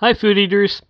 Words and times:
Hi, 0.00 0.14
food 0.14 0.38
eaters. 0.38 0.80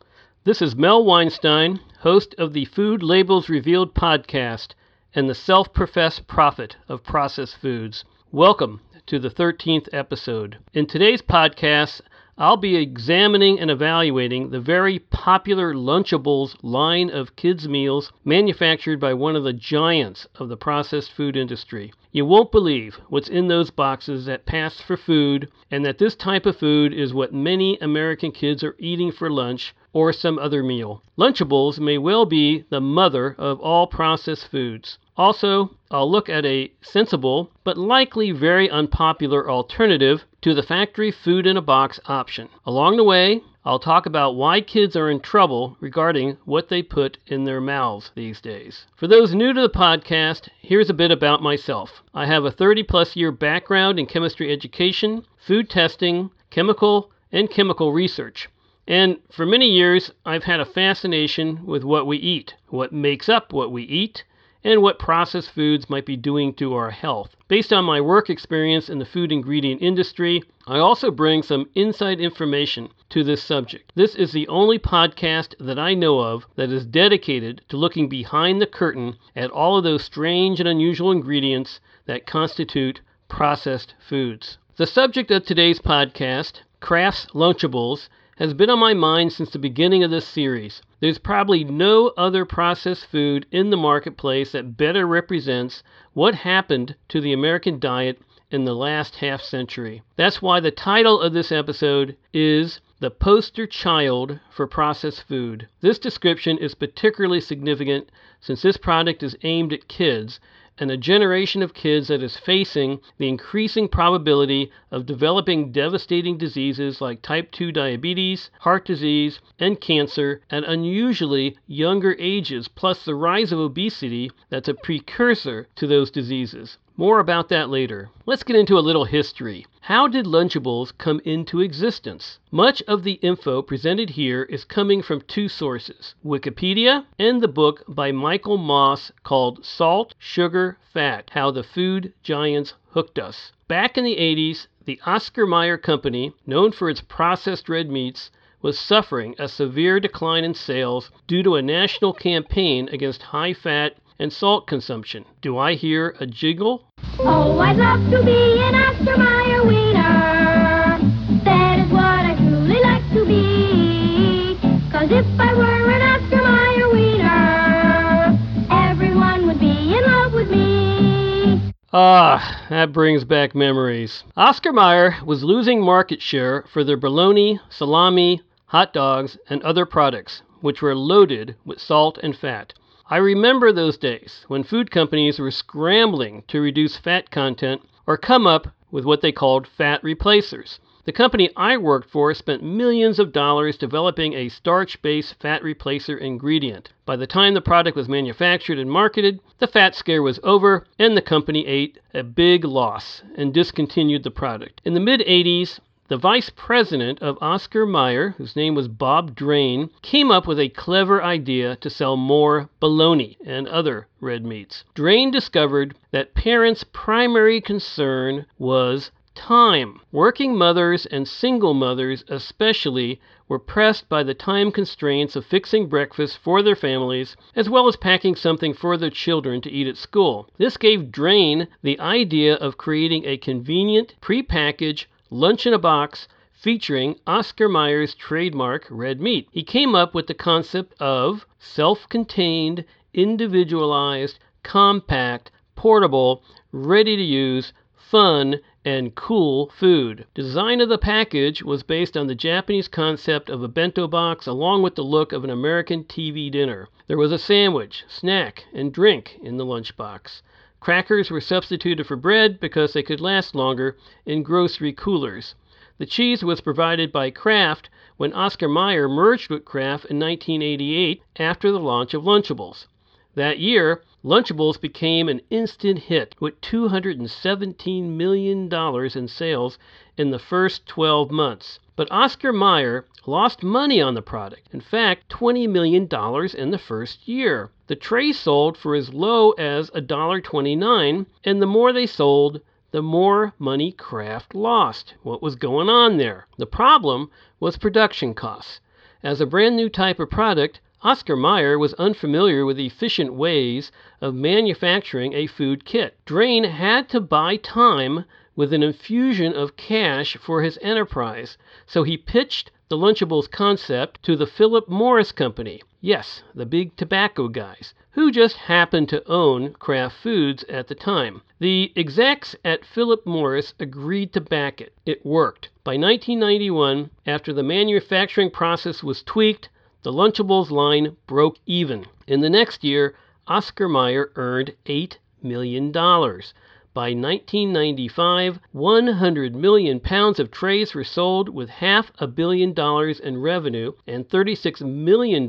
This 0.45 0.61
is 0.61 0.77
Mel 0.77 1.03
Weinstein, 1.03 1.81
host 2.01 2.35
of 2.37 2.53
the 2.53 2.67
Food 2.67 3.03
Labels 3.03 3.49
Revealed 3.49 3.95
podcast 3.95 4.75
and 5.15 5.31
the 5.31 5.35
self 5.35 5.73
professed 5.73 6.27
prophet 6.27 6.77
of 6.91 7.05
processed 7.05 7.57
foods. 7.57 8.05
Welcome 8.33 8.83
to 9.07 9.19
the 9.19 9.31
13th 9.31 9.89
episode. 9.95 10.59
In 10.75 10.85
today's 10.85 11.23
podcast, 11.23 12.03
I'll 12.41 12.57
be 12.57 12.77
examining 12.77 13.59
and 13.59 13.69
evaluating 13.69 14.51
the 14.51 14.61
very 14.61 15.01
popular 15.01 15.75
Lunchables 15.75 16.55
line 16.63 17.11
of 17.11 17.35
kids' 17.35 17.67
meals 17.69 18.13
manufactured 18.25 19.01
by 19.01 19.15
one 19.15 19.35
of 19.35 19.43
the 19.43 19.53
giants 19.53 20.29
of 20.37 20.49
the 20.49 20.57
processed 20.57 21.11
food 21.11 21.37
industry. 21.37 21.93
You 22.13 22.27
won't 22.27 22.53
believe 22.53 23.01
what's 23.09 23.29
in 23.29 23.49
those 23.49 23.73
boxes 23.73 24.27
that 24.27 24.47
pass 24.47 24.81
for 24.81 24.97
food, 24.97 25.51
and 25.73 25.85
that 25.85 25.99
this 25.99 26.15
type 26.15 26.47
of 26.47 26.57
food 26.57 26.95
is 26.95 27.13
what 27.13 27.35
many 27.35 27.77
American 27.81 28.31
kids 28.31 28.63
are 28.63 28.77
eating 28.79 29.11
for 29.11 29.29
lunch 29.29 29.75
or 29.93 30.13
some 30.13 30.39
other 30.39 30.63
meal. 30.63 31.03
Lunchables 31.19 31.81
may 31.81 31.99
well 31.99 32.25
be 32.25 32.65
the 32.71 32.81
mother 32.81 33.35
of 33.37 33.59
all 33.59 33.89
processed 33.89 34.47
foods. 34.49 34.97
Also, 35.19 35.75
I'll 35.91 36.09
look 36.09 36.29
at 36.29 36.47
a 36.47 36.71
sensible 36.81 37.51
but 37.65 37.77
likely 37.77 38.31
very 38.31 38.71
unpopular 38.71 39.51
alternative 39.51 40.25
to 40.43 40.55
the 40.55 40.63
factory 40.63 41.11
food 41.11 41.45
in 41.45 41.57
a 41.57 41.61
box 41.61 41.99
option. 42.07 42.49
Along 42.65 42.97
the 42.97 43.03
way, 43.03 43.43
I'll 43.65 43.81
talk 43.81 44.07
about 44.07 44.37
why 44.37 44.61
kids 44.61 44.95
are 44.95 45.11
in 45.11 45.19
trouble 45.19 45.77
regarding 45.81 46.37
what 46.45 46.69
they 46.69 46.83
put 46.85 47.19
in 47.27 47.43
their 47.43 47.61
mouths 47.61 48.13
these 48.15 48.41
days. 48.41 48.87
For 48.95 49.09
those 49.09 49.35
new 49.35 49.53
to 49.53 49.61
the 49.61 49.69
podcast, 49.69 50.51
here's 50.61 50.89
a 50.89 50.95
bit 50.95 51.11
about 51.11 51.43
myself. 51.43 52.05
I 52.15 52.27
have 52.27 52.45
a 52.45 52.53
30 52.53 52.85
plus 52.85 53.17
year 53.17 53.33
background 53.33 53.99
in 53.99 54.07
chemistry 54.07 54.53
education, 54.53 55.25
food 55.37 55.69
testing, 55.69 56.31
chemical, 56.51 57.11
and 57.33 57.51
chemical 57.51 57.93
research. 57.93 58.49
And 58.87 59.19
for 59.33 59.45
many 59.45 59.67
years, 59.67 60.13
I've 60.25 60.45
had 60.45 60.61
a 60.61 60.65
fascination 60.65 61.67
with 61.67 61.83
what 61.83 62.07
we 62.07 62.19
eat, 62.19 62.55
what 62.69 62.93
makes 62.93 63.29
up 63.29 63.53
what 63.53 63.73
we 63.73 63.83
eat, 63.83 64.23
and 64.65 64.83
what 64.83 64.99
processed 64.99 65.51
foods 65.51 65.89
might 65.89 66.05
be 66.05 66.17
doing 66.17 66.53
to 66.53 66.75
our 66.75 66.91
health. 66.91 67.37
Based 67.47 67.73
on 67.73 67.85
my 67.85 68.01
work 68.01 68.29
experience 68.29 68.89
in 68.89 68.99
the 68.99 69.05
food 69.05 69.33
ingredient 69.33 69.81
industry, 69.81 70.43
I 70.67 70.79
also 70.79 71.11
bring 71.11 71.43
some 71.43 71.71
inside 71.75 72.21
information 72.21 72.91
to 73.11 73.25
this 73.25 73.43
subject. 73.43 73.93
This 73.95 74.15
is 74.15 74.33
the 74.33 74.49
only 74.49 74.79
podcast 74.79 75.55
that 75.61 75.79
I 75.79 75.95
know 75.95 76.19
of 76.21 76.47
that 76.57 76.71
is 76.71 76.85
dedicated 76.85 77.63
to 77.69 77.77
looking 77.77 78.09
behind 78.09 78.61
the 78.61 78.67
curtain 78.67 79.17
at 79.35 79.51
all 79.51 79.79
of 79.79 79.85
those 79.85 80.05
strange 80.05 80.61
and 80.61 80.69
unusual 80.69 81.11
ingredients 81.11 81.81
that 82.07 82.27
constitute 82.27 83.01
processed 83.29 83.95
foods. 83.99 84.59
The 84.77 84.87
subject 84.87 85.31
of 85.31 85.45
today's 85.45 85.81
podcast, 85.81 86.63
Kraft's 86.81 87.27
Lunchables, 87.35 88.09
has 88.37 88.55
been 88.55 88.71
on 88.71 88.79
my 88.79 88.95
mind 88.95 89.33
since 89.33 89.51
the 89.51 89.59
beginning 89.59 90.05
of 90.05 90.11
this 90.11 90.27
series. 90.27 90.83
There's 91.01 91.19
probably 91.19 91.63
no 91.63 92.09
other 92.17 92.45
processed 92.45 93.07
food 93.07 93.47
in 93.53 93.71
the 93.71 93.77
marketplace 93.77 94.53
that 94.53 94.77
better 94.77 95.07
represents 95.07 95.85
what 96.13 96.35
happened 96.35 96.97
to 97.09 97.21
the 97.21 97.33
American 97.33 97.79
diet 97.79 98.21
in 98.51 98.65
the 98.65 98.75
last 98.75 99.17
half 99.17 99.41
century. 99.41 100.03
That's 100.17 100.43
why 100.43 100.59
the 100.59 100.73
title 100.73 101.21
of 101.21 101.33
this 101.33 101.53
episode 101.53 102.17
is 102.33 102.81
The 102.99 103.11
Poster 103.11 103.67
Child 103.67 104.41
for 104.51 104.67
Processed 104.67 105.23
Food. 105.23 105.69
This 105.81 106.01
description 106.01 106.59
is 106.59 106.75
particularly 106.75 107.41
significant 107.41 108.09
since 108.41 108.63
this 108.63 108.77
product 108.77 109.23
is 109.23 109.37
aimed 109.45 109.73
at 109.73 109.87
kids 109.87 110.41
and 110.81 110.91
a 110.91 110.97
generation 110.97 111.63
of 111.63 111.75
kids 111.75 112.09
that 112.09 112.23
is 112.23 112.37
facing 112.37 113.01
the 113.19 113.29
increasing 113.29 113.89
probability 113.89 114.71
of 114.91 115.07
developing 115.07 115.73
devastating 115.73 116.39
diseases 116.39 117.01
like 117.01 117.21
type 117.21 117.51
2 117.51 117.73
diabetes, 117.73 118.51
heart 118.61 118.85
disease, 118.85 119.41
and 119.59 119.81
cancer 119.81 120.41
at 120.51 120.65
unusually 120.65 121.57
younger 121.67 122.15
ages, 122.19 122.69
plus 122.69 123.05
the 123.05 123.15
rise 123.15 123.53
of 123.53 123.59
obesity 123.59 124.31
that's 124.51 124.69
a 124.69 124.75
precursor 124.75 125.67
to 125.75 125.87
those 125.87 126.11
diseases. 126.11 126.79
More 127.01 127.21
about 127.21 127.49
that 127.51 127.71
later. 127.71 128.11
Let's 128.27 128.43
get 128.43 128.57
into 128.57 128.77
a 128.77 128.81
little 128.81 129.05
history. 129.05 129.65
How 129.83 130.09
did 130.09 130.27
Lunchables 130.27 130.91
come 130.99 131.21
into 131.25 131.61
existence? 131.61 132.41
Much 132.51 132.83
of 132.89 133.05
the 133.05 133.21
info 133.23 133.63
presented 133.63 134.11
here 134.11 134.43
is 134.43 134.65
coming 134.65 135.01
from 135.01 135.21
two 135.21 135.49
sources 135.49 136.17
Wikipedia 136.25 137.07
and 137.17 137.41
the 137.41 137.47
book 137.47 137.85
by 137.87 138.11
Michael 138.11 138.59
Moss 138.59 139.13
called 139.23 139.65
Salt, 139.65 140.17
Sugar, 140.19 140.77
Fat 140.93 141.31
How 141.35 141.53
the 141.53 141.63
Food 141.63 142.15
Giants 142.25 142.75
Hooked 142.91 143.21
Us. 143.21 143.53
Back 143.69 143.97
in 143.97 144.03
the 144.03 144.17
80s, 144.17 144.67
the 144.85 145.01
Oscar 145.07 145.47
Mayer 145.47 145.79
Company, 145.79 146.33
known 146.47 146.73
for 146.73 146.91
its 146.91 147.01
processed 147.01 147.69
red 147.69 147.89
meats, 147.89 148.33
was 148.61 148.77
suffering 148.77 149.37
a 149.39 149.47
severe 149.47 150.01
decline 150.01 150.43
in 150.43 150.53
sales 150.53 151.13
due 151.29 151.45
to 151.45 151.55
a 151.55 151.63
national 151.63 152.13
campaign 152.13 152.89
against 152.91 153.23
high 153.23 153.55
fat 153.55 153.95
and 154.19 154.33
salt 154.33 154.67
consumption. 154.67 155.25
Do 155.41 155.57
I 155.59 155.75
hear 155.75 156.17
a 156.21 156.27
jiggle? 156.27 156.85
Oh, 157.21 157.59
I'd 157.61 157.77
love 157.77 158.11
to 158.11 158.25
be 158.25 158.61
an 158.61 158.75
Oscar 158.75 159.17
Mayer 159.17 159.65
wiener. 159.65 160.99
That 161.45 161.79
is 161.79 161.93
what 161.93 162.03
I 162.03 162.35
truly 162.37 162.81
like 162.81 163.09
to 163.13 163.25
be. 163.25 164.59
Cause 164.91 165.11
if 165.11 165.27
I 165.39 165.55
were 165.55 165.91
an 165.91 166.03
Oscar 166.03 166.43
Mayer 166.43 166.91
wiener, 166.93 168.39
everyone 168.71 169.47
would 169.47 169.61
be 169.61 169.97
in 169.97 170.05
love 170.05 170.33
with 170.33 170.51
me. 170.51 171.73
Ah, 171.93 172.67
that 172.69 172.93
brings 172.93 173.25
back 173.25 173.55
memories. 173.55 174.25
Oscar 174.37 174.73
Mayer 174.73 175.17
was 175.25 175.45
losing 175.45 175.81
market 175.81 176.21
share 176.21 176.65
for 176.73 176.83
their 176.85 176.97
bologna, 176.97 177.61
salami, 177.71 178.43
hot 178.67 178.93
dogs, 178.93 179.39
and 179.49 179.63
other 179.63 179.87
products, 179.87 180.43
which 180.61 180.83
were 180.83 180.95
loaded 180.95 181.57
with 181.65 181.81
salt 181.81 182.19
and 182.23 182.37
fat. 182.37 182.75
I 183.11 183.17
remember 183.17 183.73
those 183.73 183.97
days 183.97 184.45
when 184.49 184.63
food 184.63 184.91
companies 184.91 185.39
were 185.39 185.51
scrambling 185.51 186.45
to 186.49 186.61
reduce 186.61 186.99
fat 186.99 187.31
content 187.31 187.81
or 188.07 188.19
come 188.19 188.47
up 188.47 188.69
with 188.91 189.07
what 189.07 189.23
they 189.23 189.33
called 189.33 189.67
fat 189.67 190.05
replacers. 190.05 190.79
The 191.07 191.13
company 191.13 191.49
I 191.57 191.79
worked 191.79 192.11
for 192.11 192.35
spent 192.35 192.63
millions 192.63 193.19
of 193.19 193.33
dollars 193.33 193.79
developing 193.79 194.35
a 194.35 194.51
starch 194.51 195.01
based 195.01 195.41
fat 195.41 195.63
replacer 195.63 196.21
ingredient. 196.21 196.93
By 197.07 197.17
the 197.17 197.27
time 197.27 197.55
the 197.55 197.63
product 197.63 197.97
was 197.97 198.11
manufactured 198.11 198.79
and 198.79 198.91
marketed, 198.91 199.41
the 199.59 199.67
fat 199.67 199.95
scare 199.95 200.23
was 200.23 200.39
over 200.43 200.85
and 200.99 201.17
the 201.17 201.23
company 201.23 201.67
ate 201.67 201.99
a 202.13 202.23
big 202.23 202.63
loss 202.67 203.23
and 203.37 203.55
discontinued 203.55 204.23
the 204.23 204.31
product. 204.31 204.83
In 204.85 204.93
the 204.93 205.01
mid 205.01 205.21
80s, 205.21 205.81
the 206.09 206.17
vice 206.17 206.49
president 206.57 207.21
of 207.21 207.37
Oscar 207.43 207.85
Mayer, 207.85 208.31
whose 208.39 208.57
name 208.57 208.75
was 208.75 208.89
Bob 208.89 209.35
Drane, 209.35 209.91
came 210.01 210.31
up 210.31 210.47
with 210.47 210.59
a 210.59 210.71
clever 210.71 211.23
idea 211.23 211.77
to 211.77 211.91
sell 211.91 212.17
more 212.17 212.71
bologna 212.81 213.37
and 213.45 213.69
other 213.69 214.07
red 214.19 214.43
meats. 214.43 214.85
Drane 214.95 215.31
discovered 215.31 215.95
that 216.11 216.33
parents' 216.35 216.83
primary 216.83 217.61
concern 217.61 218.47
was 218.59 219.11
time. 219.35 220.01
Working 220.11 220.57
mothers 220.57 221.05
and 221.05 221.29
single 221.29 221.75
mothers, 221.75 222.25
especially, 222.29 223.21
were 223.47 223.59
pressed 223.59 224.09
by 224.09 224.23
the 224.23 224.33
time 224.33 224.73
constraints 224.73 225.37
of 225.37 225.45
fixing 225.45 225.89
breakfast 225.89 226.39
for 226.43 226.63
their 226.63 226.75
families, 226.75 227.37
as 227.55 227.69
well 227.69 227.87
as 227.87 227.97
packing 227.97 228.35
something 228.35 228.73
for 228.73 228.97
their 228.97 229.11
children 229.11 229.61
to 229.61 229.71
eat 229.71 229.87
at 229.87 229.99
school. 229.99 230.49
This 230.57 230.79
gave 230.79 231.13
Drane 231.13 231.69
the 231.83 232.01
idea 232.01 232.55
of 232.55 232.79
creating 232.79 233.27
a 233.27 233.37
convenient, 233.37 234.15
prepackaged, 234.23 235.05
lunch 235.31 235.67
in 235.67 235.75
a 235.75 235.79
box 235.79 236.27
featuring 236.53 237.15
Oscar 237.27 237.69
Mayer's 237.69 238.15
trademark 238.15 238.87
red 238.91 239.21
meat. 239.21 239.47
He 239.53 239.63
came 239.63 239.95
up 239.95 240.15
with 240.15 240.27
the 240.27 240.35
concept 240.35 240.95
of 241.01 241.47
self 241.59 242.09
contained, 242.09 242.85
individualized, 243.15 244.39
compact, 244.63 245.51
portable, 245.77 246.43
ready 246.73 247.17
to 247.17 247.23
use, 247.23 247.73
fun, 247.95 248.61
and 248.85 249.15
cool 249.15 249.69
food. 249.69 250.27
Design 250.35 250.81
of 250.81 250.89
the 250.89 250.99
package 250.99 251.63
was 251.63 251.83
based 251.83 252.17
on 252.17 252.27
the 252.27 252.35
Japanese 252.35 252.89
concept 252.89 253.51
of 253.51 253.63
a 253.63 253.69
bento 253.69 254.09
box 254.09 254.47
along 254.47 254.83
with 254.83 254.95
the 254.95 255.05
look 255.05 255.33
of 255.33 255.45
an 255.45 255.51
American 255.51 256.05
TV 256.05 256.51
dinner. 256.51 256.89
There 257.07 257.19
was 257.19 257.33
a 257.33 257.39
sandwich, 257.39 258.05
snack, 258.09 258.65
and 258.73 258.93
drink 258.93 259.39
in 259.43 259.59
the 259.59 259.67
lunchbox. 259.67 260.43
Crackers 260.81 261.31
were 261.31 261.41
substituted 261.41 262.07
for 262.07 262.17
bread 262.17 262.61
because 262.61 262.93
they 262.93 263.03
could 263.03 263.21
last 263.21 263.55
longer 263.55 263.97
in 264.25 264.43
grocery 264.43 264.93
coolers. 264.93 265.55
The 265.99 266.07
cheese 266.07 266.45
was 266.45 266.61
provided 266.61 267.11
by 267.11 267.31
Kraft 267.31 267.91
when 268.17 268.33
Oscar 268.33 268.69
Mayer 268.69 269.09
merged 269.09 269.51
with 269.51 269.65
Kraft 269.65 270.05
in 270.05 270.19
1988 270.21 271.23
after 271.37 271.73
the 271.73 271.81
launch 271.81 272.15
of 272.15 272.23
Lunchables. 272.23 272.87
That 273.35 273.59
year, 273.59 274.03
Lunchables 274.29 274.79
became 274.79 275.27
an 275.27 275.41
instant 275.49 276.01
hit 276.01 276.35
with 276.39 276.61
$217 276.61 278.11
million 278.11 278.71
in 278.71 279.27
sales 279.27 279.79
in 280.19 280.31
the 280.31 280.39
first 280.39 280.87
12 280.87 281.31
months. 281.31 281.79
But 281.97 282.13
Oscar 282.13 282.53
Mayer 282.53 283.07
lost 283.25 283.63
money 283.63 284.03
on 284.03 284.13
the 284.13 284.21
product. 284.21 284.69
In 284.71 284.83
fact, 284.83 285.31
$20 285.31 285.67
million 285.71 286.03
in 286.03 286.71
the 286.71 286.79
first 286.79 287.27
year. 287.27 287.71
The 287.87 287.97
tray 287.97 288.33
sold 288.33 288.77
for 288.77 288.95
as 288.95 289.15
low 289.15 289.53
as 289.53 289.89
$1.29, 289.93 291.25
and 291.45 291.63
the 291.63 291.67
more 291.67 291.95
they 291.95 292.05
sold, 292.05 292.61
the 292.91 293.01
more 293.01 293.55
money 293.59 293.93
Kraft 293.93 294.55
lost. 294.55 295.15
What 295.23 295.41
was 295.41 295.57
going 295.57 295.89
on 295.89 296.19
there? 296.19 296.47
The 296.59 296.67
problem 296.67 297.31
was 297.61 297.79
production 297.79 298.35
costs. 298.35 298.81
As 299.23 299.41
a 299.41 299.47
brand 299.47 299.75
new 299.75 299.89
type 299.89 300.21
of 300.21 300.29
product, 300.29 300.83
Oscar 301.03 301.37
Mayer 301.37 301.79
was 301.79 301.95
unfamiliar 301.95 302.67
with 302.67 302.81
efficient 302.81 303.33
ways 303.33 303.93
of 304.21 304.35
manufacturing 304.35 305.33
a 305.33 305.47
food 305.47 305.85
kit. 305.85 306.17
Drane 306.25 306.65
had 306.65 307.09
to 307.11 307.21
buy 307.21 307.57
time 307.57 308.25
with 308.57 308.73
an 308.73 308.83
infusion 308.83 309.55
of 309.55 309.77
cash 309.77 310.37
for 310.39 310.63
his 310.63 310.77
enterprise, 310.83 311.57
so 311.87 312.03
he 312.03 312.17
pitched 312.17 312.73
the 312.89 312.97
Lunchables 312.97 313.49
concept 313.49 314.21
to 314.25 314.35
the 314.35 314.47
Philip 314.47 314.89
Morris 314.89 315.31
Company. 315.31 315.81
Yes, 316.01 316.43
the 316.53 316.67
big 316.67 316.97
tobacco 316.97 317.47
guys, 317.47 317.95
who 318.11 318.33
just 318.33 318.57
happened 318.57 319.09
to 319.11 319.23
own 319.29 319.75
Kraft 319.75 320.17
Foods 320.17 320.65
at 320.65 320.89
the 320.89 320.97
time. 320.97 321.43
The 321.61 321.93
execs 321.95 322.57
at 322.65 322.85
Philip 322.85 323.25
Morris 323.25 323.73
agreed 323.79 324.33
to 324.33 324.41
back 324.41 324.81
it. 324.81 324.95
It 325.07 325.25
worked. 325.25 325.69
By 325.85 325.93
1991, 325.93 327.11
after 327.25 327.53
the 327.53 327.63
manufacturing 327.63 328.51
process 328.51 329.05
was 329.05 329.23
tweaked, 329.23 329.69
the 330.09 330.15
Lunchables 330.15 330.71
line 330.71 331.15
broke 331.27 331.59
even. 331.67 332.07
In 332.27 332.41
the 332.41 332.49
next 332.49 332.83
year, 332.83 333.15
Oscar 333.47 333.91
Mayer 333.91 334.33
earned 334.37 334.75
$8 334.87 335.19
million. 335.43 335.93
By 335.93 337.13
1995, 337.13 338.59
100 338.73 339.55
million 339.55 340.01
pounds 340.01 340.41
of 340.41 340.51
trays 340.51 340.95
were 340.95 341.05
sold 341.05 341.51
with 341.51 341.69
half 341.69 342.11
a 342.19 342.27
billion 342.27 342.73
dollars 342.73 343.21
in 343.21 343.43
revenue 343.43 343.93
and 344.07 344.27
$36 344.27 344.81
million 344.81 345.43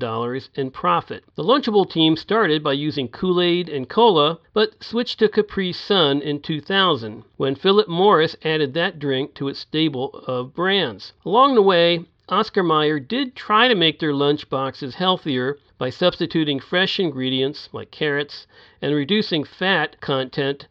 in 0.56 0.72
profit. 0.72 1.24
The 1.36 1.44
Lunchable 1.46 1.90
team 1.90 2.18
started 2.18 2.62
by 2.62 2.74
using 2.74 3.08
Kool 3.08 3.40
Aid 3.40 3.70
and 3.70 3.88
cola, 3.88 4.40
but 4.52 4.84
switched 4.84 5.20
to 5.20 5.30
Capri 5.30 5.72
Sun 5.72 6.22
in 6.22 6.42
2000 6.42 7.24
when 7.38 7.56
Philip 7.56 7.88
Morris 7.88 8.36
added 8.44 8.74
that 8.74 9.00
drink 9.00 9.36
to 9.36 9.48
its 9.48 9.60
stable 9.60 10.10
of 10.28 10.54
brands. 10.54 11.14
Along 11.26 11.56
the 11.56 11.62
way, 11.62 12.04
Oscar 12.30 12.64
Mayer 12.64 13.00
did 13.00 13.36
try 13.36 13.68
to 13.68 13.76
make 13.76 14.00
their 14.00 14.14
lunch 14.14 14.50
boxes 14.50 14.96
healthier 14.96 15.58
by 15.78 15.90
substituting 15.90 16.60
fresh 16.60 17.00
ingredients 17.00 17.70
like 17.74 17.92
carrots 17.92 18.48
and 18.82 18.96
reducing 18.96 19.44
fat 19.44 20.00
content 20.00 20.68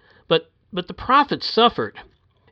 but 0.70 0.86
the 0.86 0.94
profits 0.94 1.46
suffered. 1.46 1.98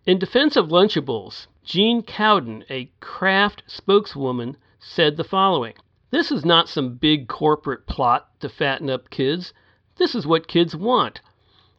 In 0.06 0.18
defense 0.18 0.56
of 0.56 0.70
Lunchables, 0.70 1.48
Jean 1.62 2.02
Cowden, 2.02 2.64
a 2.70 2.90
Kraft 3.00 3.62
spokeswoman, 3.66 4.56
said 4.78 5.18
the 5.18 5.24
following 5.24 5.74
This 6.10 6.32
is 6.32 6.42
not 6.42 6.70
some 6.70 6.94
big 6.94 7.28
corporate 7.28 7.86
plot 7.86 8.30
to 8.40 8.48
fatten 8.48 8.88
up 8.88 9.10
kids. 9.10 9.52
This 9.96 10.14
is 10.14 10.26
what 10.26 10.48
kids 10.48 10.74
want. 10.74 11.20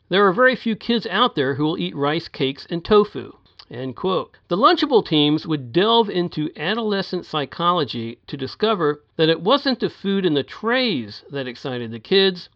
There 0.10 0.28
are 0.28 0.32
very 0.32 0.56
few 0.56 0.76
kids 0.76 1.08
out 1.08 1.34
there 1.34 1.56
who 1.56 1.64
will 1.64 1.80
eat 1.80 1.96
rice 1.96 2.28
cakes 2.28 2.68
and 2.70 2.86
tofu. 2.86 3.32
End 3.70 3.98
quote. 3.98 4.38
The 4.48 4.56
Lunchable 4.56 5.06
teams 5.06 5.46
would 5.46 5.74
delve 5.74 6.10
into 6.10 6.52
adolescent 6.56 7.26
psychology 7.26 8.18
to 8.28 8.38
discover 8.38 9.04
that 9.18 9.28
it 9.28 9.42
wasn't 9.42 9.82
the 9.82 9.90
food 9.90 10.26
in 10.26 10.36
the 10.36 10.44
trays 10.44 11.26
that 11.30 11.48
excited 11.48 11.92
the 11.92 12.00
kids, 12.00 12.48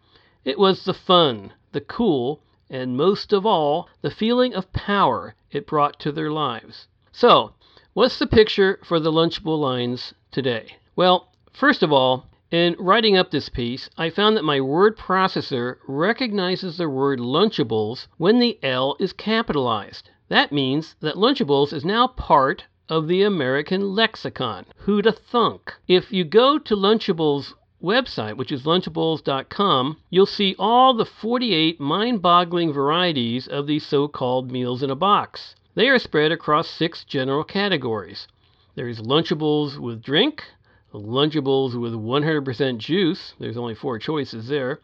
it 0.46 0.58
was 0.58 0.86
the 0.86 0.94
fun, 0.94 1.52
the 1.74 1.82
cool, 1.82 2.42
and 2.70 2.96
most 2.96 3.34
of 3.34 3.46
all, 3.46 3.90
the 4.02 4.10
feeling 4.10 4.54
of 4.54 4.72
power 4.72 5.36
it 5.52 5.68
brought 5.68 6.00
to 6.00 6.14
their 6.14 6.32
lives. 6.32 6.88
So, 7.12 7.56
what's 7.92 8.18
the 8.18 8.26
picture 8.26 8.80
for 8.82 8.98
the 8.98 9.12
Lunchable 9.12 9.60
lines 9.60 10.14
today? 10.32 10.78
Well, 10.96 11.34
first 11.52 11.84
of 11.84 11.92
all, 11.92 12.30
in 12.52 12.78
writing 12.80 13.18
up 13.18 13.32
this 13.32 13.50
piece, 13.50 13.90
I 13.98 14.10
found 14.10 14.38
that 14.38 14.46
my 14.46 14.62
word 14.62 14.98
processor 14.98 15.80
recognizes 15.88 16.78
the 16.78 16.88
word 16.88 17.20
Lunchables 17.20 18.08
when 18.16 18.40
the 18.40 18.58
L 18.64 18.96
is 18.98 19.12
capitalized. 19.12 20.10
That 20.32 20.54
means 20.54 20.96
that 21.02 21.18
Lunchables 21.18 21.74
is 21.74 21.84
now 21.84 22.08
part 22.08 22.64
of 22.88 23.10
the 23.10 23.22
American 23.22 23.94
lexicon. 23.94 24.66
Who'da 24.86 25.12
thunk? 25.12 25.74
If 25.90 26.14
you 26.14 26.24
go 26.24 26.58
to 26.58 26.74
Lunchables 26.74 27.54
website, 27.84 28.38
which 28.38 28.50
is 28.50 28.64
Lunchables.com, 28.64 29.98
you'll 30.10 30.26
see 30.26 30.56
all 30.58 30.94
the 30.94 31.04
48 31.04 31.82
mind 31.82 32.22
boggling 32.22 32.72
varieties 32.72 33.46
of 33.46 33.68
these 33.68 33.86
so 33.86 34.08
called 34.08 34.50
meals 34.50 34.82
in 34.82 34.90
a 34.90 34.96
box. 34.96 35.54
They 35.76 35.90
are 35.90 36.00
spread 36.00 36.32
across 36.32 36.70
six 36.70 37.04
general 37.04 37.44
categories. 37.44 38.30
There's 38.76 39.02
Lunchables 39.02 39.80
with 39.80 40.02
drink, 40.02 40.46
Lunchables 40.94 41.78
with 41.78 41.92
100% 41.92 42.78
juice, 42.78 43.34
there's 43.38 43.58
only 43.58 43.76
four 43.76 44.00
choices 44.00 44.48
there. 44.48 44.80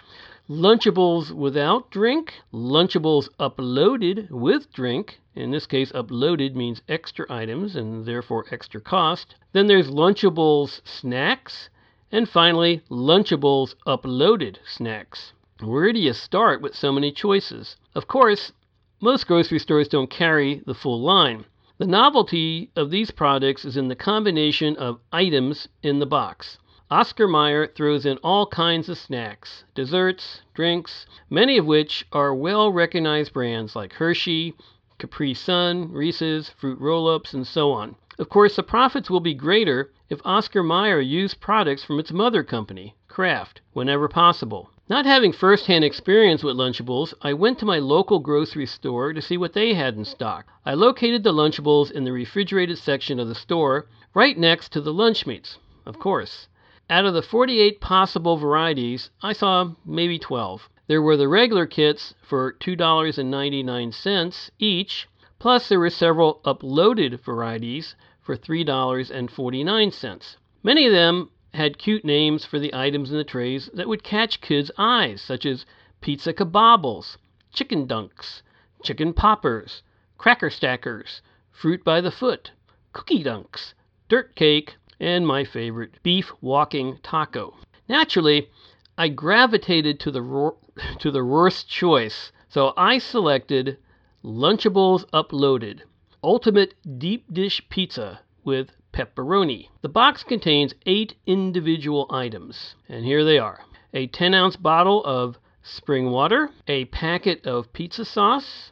Lunchables 0.49 1.33
without 1.33 1.91
drink, 1.91 2.35
Lunchables 2.53 3.27
uploaded 3.38 4.31
with 4.31 4.71
drink. 4.71 5.19
In 5.35 5.51
this 5.51 5.67
case, 5.67 5.91
uploaded 5.91 6.55
means 6.55 6.81
extra 6.88 7.25
items 7.29 7.75
and 7.75 8.05
therefore 8.05 8.45
extra 8.49 8.79
cost. 8.79 9.35
Then 9.51 9.67
there's 9.67 9.89
Lunchables 9.89 10.79
snacks, 10.85 11.69
and 12.13 12.29
finally, 12.29 12.81
Lunchables 12.89 13.75
uploaded 13.85 14.55
snacks. 14.65 15.33
Where 15.59 15.91
do 15.91 15.99
you 15.99 16.13
start 16.13 16.61
with 16.61 16.75
so 16.75 16.94
many 16.94 17.11
choices? 17.11 17.75
Of 17.94 18.07
course, 18.07 18.53
most 19.01 19.27
grocery 19.27 19.59
stores 19.59 19.89
don't 19.89 20.09
carry 20.09 20.63
the 20.65 20.73
full 20.73 21.01
line. 21.01 21.44
The 21.77 21.88
novelty 21.88 22.71
of 22.73 22.89
these 22.89 23.11
products 23.11 23.65
is 23.65 23.75
in 23.75 23.89
the 23.89 23.97
combination 23.97 24.77
of 24.77 25.01
items 25.11 25.67
in 25.83 25.99
the 25.99 26.05
box. 26.05 26.57
Oscar 26.89 27.27
Mayer 27.27 27.67
throws 27.67 28.05
in 28.05 28.17
all 28.19 28.47
kinds 28.47 28.87
of 28.87 28.97
snacks, 28.97 29.65
desserts, 29.75 30.43
drinks, 30.53 31.05
many 31.29 31.57
of 31.57 31.65
which 31.65 32.07
are 32.13 32.33
well 32.33 32.71
recognized 32.71 33.33
brands 33.33 33.75
like 33.75 33.91
Hershey, 33.91 34.53
Capri 34.97 35.33
Sun, 35.33 35.91
Reese's, 35.91 36.47
Fruit 36.47 36.79
Roll 36.79 37.09
Ups, 37.09 37.33
and 37.33 37.45
so 37.45 37.73
on. 37.73 37.97
Of 38.17 38.29
course, 38.29 38.55
the 38.55 38.63
profits 38.63 39.09
will 39.09 39.19
be 39.19 39.33
greater 39.33 39.91
if 40.09 40.21
Oscar 40.23 40.63
Mayer 40.63 41.01
used 41.01 41.41
products 41.41 41.83
from 41.83 41.99
its 41.99 42.13
mother 42.13 42.41
company, 42.41 42.95
Kraft, 43.09 43.59
whenever 43.73 44.07
possible. 44.07 44.69
Not 44.87 45.05
having 45.05 45.33
first 45.33 45.65
hand 45.65 45.83
experience 45.83 46.41
with 46.41 46.56
Lunchables, 46.56 47.13
I 47.21 47.33
went 47.33 47.59
to 47.59 47.65
my 47.65 47.79
local 47.79 48.19
grocery 48.19 48.65
store 48.65 49.11
to 49.11 49.21
see 49.21 49.35
what 49.35 49.51
they 49.51 49.73
had 49.73 49.95
in 49.95 50.06
stock. 50.06 50.45
I 50.65 50.73
located 50.73 51.23
the 51.23 51.33
Lunchables 51.33 51.91
in 51.91 52.06
the 52.06 52.13
refrigerated 52.13 52.77
section 52.77 53.19
of 53.19 53.27
the 53.27 53.35
store, 53.35 53.87
right 54.13 54.37
next 54.37 54.71
to 54.71 54.79
the 54.79 54.94
lunch 54.94 55.27
meats, 55.27 55.57
of 55.85 55.99
course. 55.99 56.47
Out 56.89 57.06
of 57.06 57.13
the 57.13 57.21
48 57.21 57.81
possible 57.81 58.37
varieties, 58.37 59.09
I 59.21 59.33
saw 59.33 59.71
maybe 59.85 60.17
12. 60.17 60.69
There 60.87 61.01
were 61.01 61.17
the 61.17 61.27
regular 61.27 61.65
kits 61.65 62.13
for 62.21 62.53
$2.99 62.53 64.51
each, 64.57 65.09
plus 65.37 65.67
there 65.67 65.81
were 65.81 65.89
several 65.89 66.39
uploaded 66.45 67.19
varieties 67.19 67.97
for 68.21 68.37
$3.49. 68.37 70.37
Many 70.63 70.85
of 70.85 70.94
them 70.94 71.29
had 71.53 71.77
cute 71.77 72.06
names 72.06 72.45
for 72.45 72.57
the 72.57 72.73
items 72.73 73.11
in 73.11 73.17
the 73.17 73.25
trays 73.25 73.69
that 73.73 73.89
would 73.89 74.03
catch 74.03 74.39
kids' 74.39 74.71
eyes, 74.77 75.21
such 75.21 75.45
as 75.45 75.65
pizza 75.99 76.31
kabobbles, 76.31 77.17
chicken 77.51 77.85
dunks, 77.85 78.44
chicken 78.81 79.11
poppers, 79.11 79.83
cracker 80.17 80.49
stackers, 80.49 81.21
fruit 81.51 81.83
by 81.83 81.99
the 81.99 82.11
foot, 82.11 82.51
cookie 82.94 83.25
dunks, 83.25 83.73
dirt 84.07 84.35
cake, 84.35 84.77
and 84.99 85.25
my 85.27 85.44
favorite, 85.44 86.01
beef 86.04 86.31
walking 86.42 86.97
taco. 87.04 87.56
Naturally, 87.87 88.49
I 88.97 89.09
gravitated 89.09 89.99
to 90.01 90.11
the 90.11 90.21
ro- 90.21 90.57
to 90.99 91.11
the 91.11 91.23
worst 91.23 91.69
choice, 91.69 92.31
so 92.49 92.73
I 92.75 92.97
selected 92.97 93.77
Lunchables 94.23 95.06
Uploaded. 95.11 95.81
Ultimate 96.23 96.73
Deep 96.97 97.31
Dish 97.31 97.61
Pizza 97.69 98.21
with 98.44 98.71
pepperoni. 98.92 99.69
The 99.81 99.89
box 99.89 100.23
contains 100.23 100.73
eight 100.85 101.16
individual 101.25 102.07
items, 102.09 102.75
and 102.89 103.06
here 103.06 103.23
they 103.23 103.37
are 103.37 103.63
a 103.94 104.07
10 104.07 104.33
ounce 104.33 104.56
bottle 104.56 105.04
of 105.06 105.37
spring 105.63 106.11
water, 106.11 106.49
a 106.68 106.85
packet 106.85 107.45
of 107.45 107.71
pizza 107.73 108.06
sauce, 108.06 108.71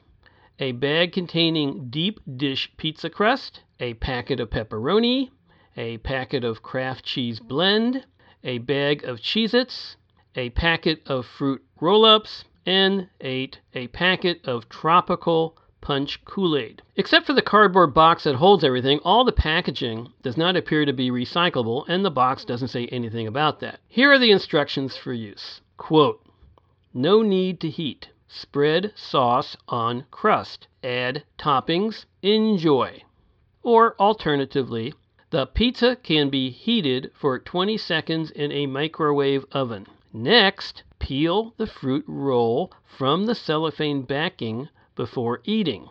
a 0.59 0.71
bag 0.71 1.11
containing 1.11 1.89
deep 1.89 2.19
dish 2.37 2.71
pizza 2.77 3.09
crust, 3.09 3.61
a 3.79 3.93
packet 3.95 4.39
of 4.39 4.49
pepperoni, 4.49 5.29
a 5.77 5.97
packet 5.99 6.43
of 6.43 6.63
Kraft 6.63 7.03
cheese 7.03 7.39
blend, 7.39 8.05
a 8.43 8.59
bag 8.59 9.03
of 9.03 9.19
Cheez 9.19 9.53
Its, 9.53 9.97
a 10.35 10.49
packet 10.51 11.01
of 11.05 11.25
fruit 11.25 11.63
roll 11.79 12.05
ups, 12.05 12.45
and 12.65 13.09
8. 13.21 13.59
A 13.73 13.87
packet 13.87 14.45
of 14.45 14.67
tropical 14.69 15.57
punch 15.81 16.23
Kool 16.25 16.57
Aid. 16.57 16.81
Except 16.95 17.27
for 17.27 17.33
the 17.33 17.41
cardboard 17.41 17.93
box 17.93 18.23
that 18.23 18.35
holds 18.35 18.63
everything, 18.63 18.99
all 19.03 19.23
the 19.23 19.31
packaging 19.31 20.11
does 20.23 20.35
not 20.35 20.55
appear 20.55 20.83
to 20.83 20.93
be 20.93 21.11
recyclable, 21.11 21.85
and 21.87 22.03
the 22.03 22.09
box 22.09 22.43
doesn't 22.43 22.69
say 22.69 22.87
anything 22.87 23.27
about 23.27 23.59
that. 23.59 23.79
Here 23.87 24.11
are 24.11 24.17
the 24.17 24.31
instructions 24.31 24.97
for 24.97 25.13
use. 25.13 25.61
Quote, 25.77 26.25
no 26.93 27.21
need 27.21 27.59
to 27.59 27.69
heat. 27.69 28.09
Spread 28.27 28.93
sauce 28.95 29.55
on 29.67 30.05
crust. 30.09 30.67
Add 30.83 31.23
toppings. 31.37 32.05
Enjoy. 32.23 33.03
Or 33.61 33.95
alternatively, 33.99 34.93
the 35.35 35.45
pizza 35.45 35.97
can 35.97 36.29
be 36.29 36.49
heated 36.49 37.11
for 37.13 37.37
20 37.37 37.77
seconds 37.77 38.31
in 38.31 38.53
a 38.53 38.67
microwave 38.67 39.43
oven. 39.51 39.85
Next, 40.13 40.83
peel 40.97 41.53
the 41.57 41.67
fruit 41.67 42.05
roll 42.07 42.71
from 42.85 43.25
the 43.25 43.35
cellophane 43.35 44.03
backing 44.03 44.69
before 44.95 45.41
eating. 45.43 45.89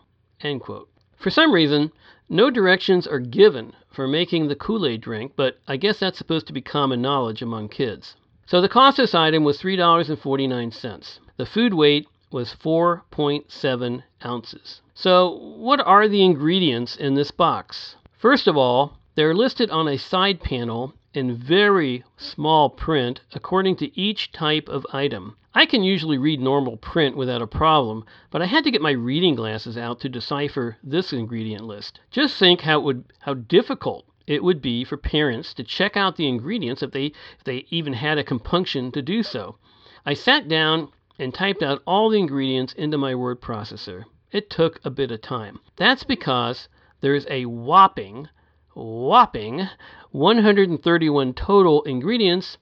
For 1.19 1.29
some 1.29 1.53
reason, 1.53 1.93
no 2.31 2.49
directions 2.49 3.07
are 3.07 3.19
given 3.19 3.75
for 3.91 4.09
making 4.09 4.49
the 4.49 4.57
Kool 4.57 4.87
Aid 4.87 5.03
drink, 5.03 5.33
but 5.37 5.59
I 5.69 5.77
guess 5.77 5.99
that's 5.99 6.17
supposed 6.17 6.47
to 6.47 6.55
be 6.55 6.63
common 6.63 7.03
knowledge 7.03 7.43
among 7.43 7.69
kids. 7.69 8.17
So 8.47 8.63
the 8.63 8.69
cost 8.71 8.99
of 8.99 9.03
this 9.03 9.15
item 9.15 9.45
was 9.45 9.61
$3.49. 9.61 11.19
The 11.37 11.45
food 11.45 11.75
weight 11.75 12.09
was 12.31 12.55
4.7 12.55 14.03
ounces. 14.25 14.81
So, 14.95 15.33
what 15.59 15.81
are 15.81 16.09
the 16.09 16.25
ingredients 16.25 16.97
in 16.97 17.13
this 17.13 17.31
box? 17.31 17.97
First 18.17 18.49
of 18.49 18.57
all, 18.57 18.97
they're 19.15 19.35
listed 19.35 19.71
on 19.71 19.87
a 19.87 19.97
side 19.97 20.41
panel 20.41 20.95
in 21.13 21.37
very 21.37 22.03
small 22.17 22.69
print 22.69 23.21
according 23.33 23.77
to 23.77 23.99
each 23.99 24.33
type 24.33 24.69
of 24.69 24.85
item. 24.93 25.37
I 25.55 25.67
can 25.67 25.85
usually 25.85 26.19
read 26.19 26.41
normal 26.41 26.77
print 26.77 27.17
without 27.17 27.41
a 27.41 27.47
problem, 27.47 28.05
but 28.33 28.43
I 28.43 28.47
had 28.47 28.65
to 28.65 28.73
get 28.73 28.83
my 28.83 28.91
reading 28.91 29.37
glasses 29.37 29.79
out 29.79 30.01
to 30.01 30.09
decipher 30.09 30.79
this 30.83 31.13
ingredient 31.13 31.65
list. 31.65 32.01
Just 32.11 32.37
think 32.37 32.63
how 32.63 32.81
would 32.81 33.05
how 33.21 33.35
difficult 33.35 34.05
it 34.27 34.43
would 34.43 34.61
be 34.61 34.83
for 34.83 34.97
parents 34.97 35.55
to 35.55 35.63
check 35.63 35.97
out 35.97 36.17
the 36.17 36.27
ingredients 36.27 36.83
if 36.83 36.91
they 36.91 37.13
if 37.39 37.45
they 37.45 37.67
even 37.71 37.93
had 37.93 38.19
a 38.19 38.25
compunction 38.25 38.91
to 38.91 39.01
do 39.01 39.23
so. 39.23 39.57
I 40.05 40.15
sat 40.15 40.49
down 40.49 40.89
and 41.21 41.33
typed 41.33 41.63
out 41.63 41.83
all 41.87 42.11
the 42.11 42.19
ingredients 42.19 42.73
into 42.73 42.99
my 42.99 43.15
word 43.15 43.41
processor. 43.41 44.07
It 44.33 44.51
took 44.51 44.81
a 44.85 44.91
bit 44.91 45.13
of 45.13 45.23
time. 45.23 45.61
That's 45.77 46.03
because 46.03 46.69
there's 47.01 47.27
a 47.31 47.45
whopping 47.45 48.29
whopping 48.75 49.69
131 50.11 51.35
total 51.35 51.83
ingredients 51.83 52.59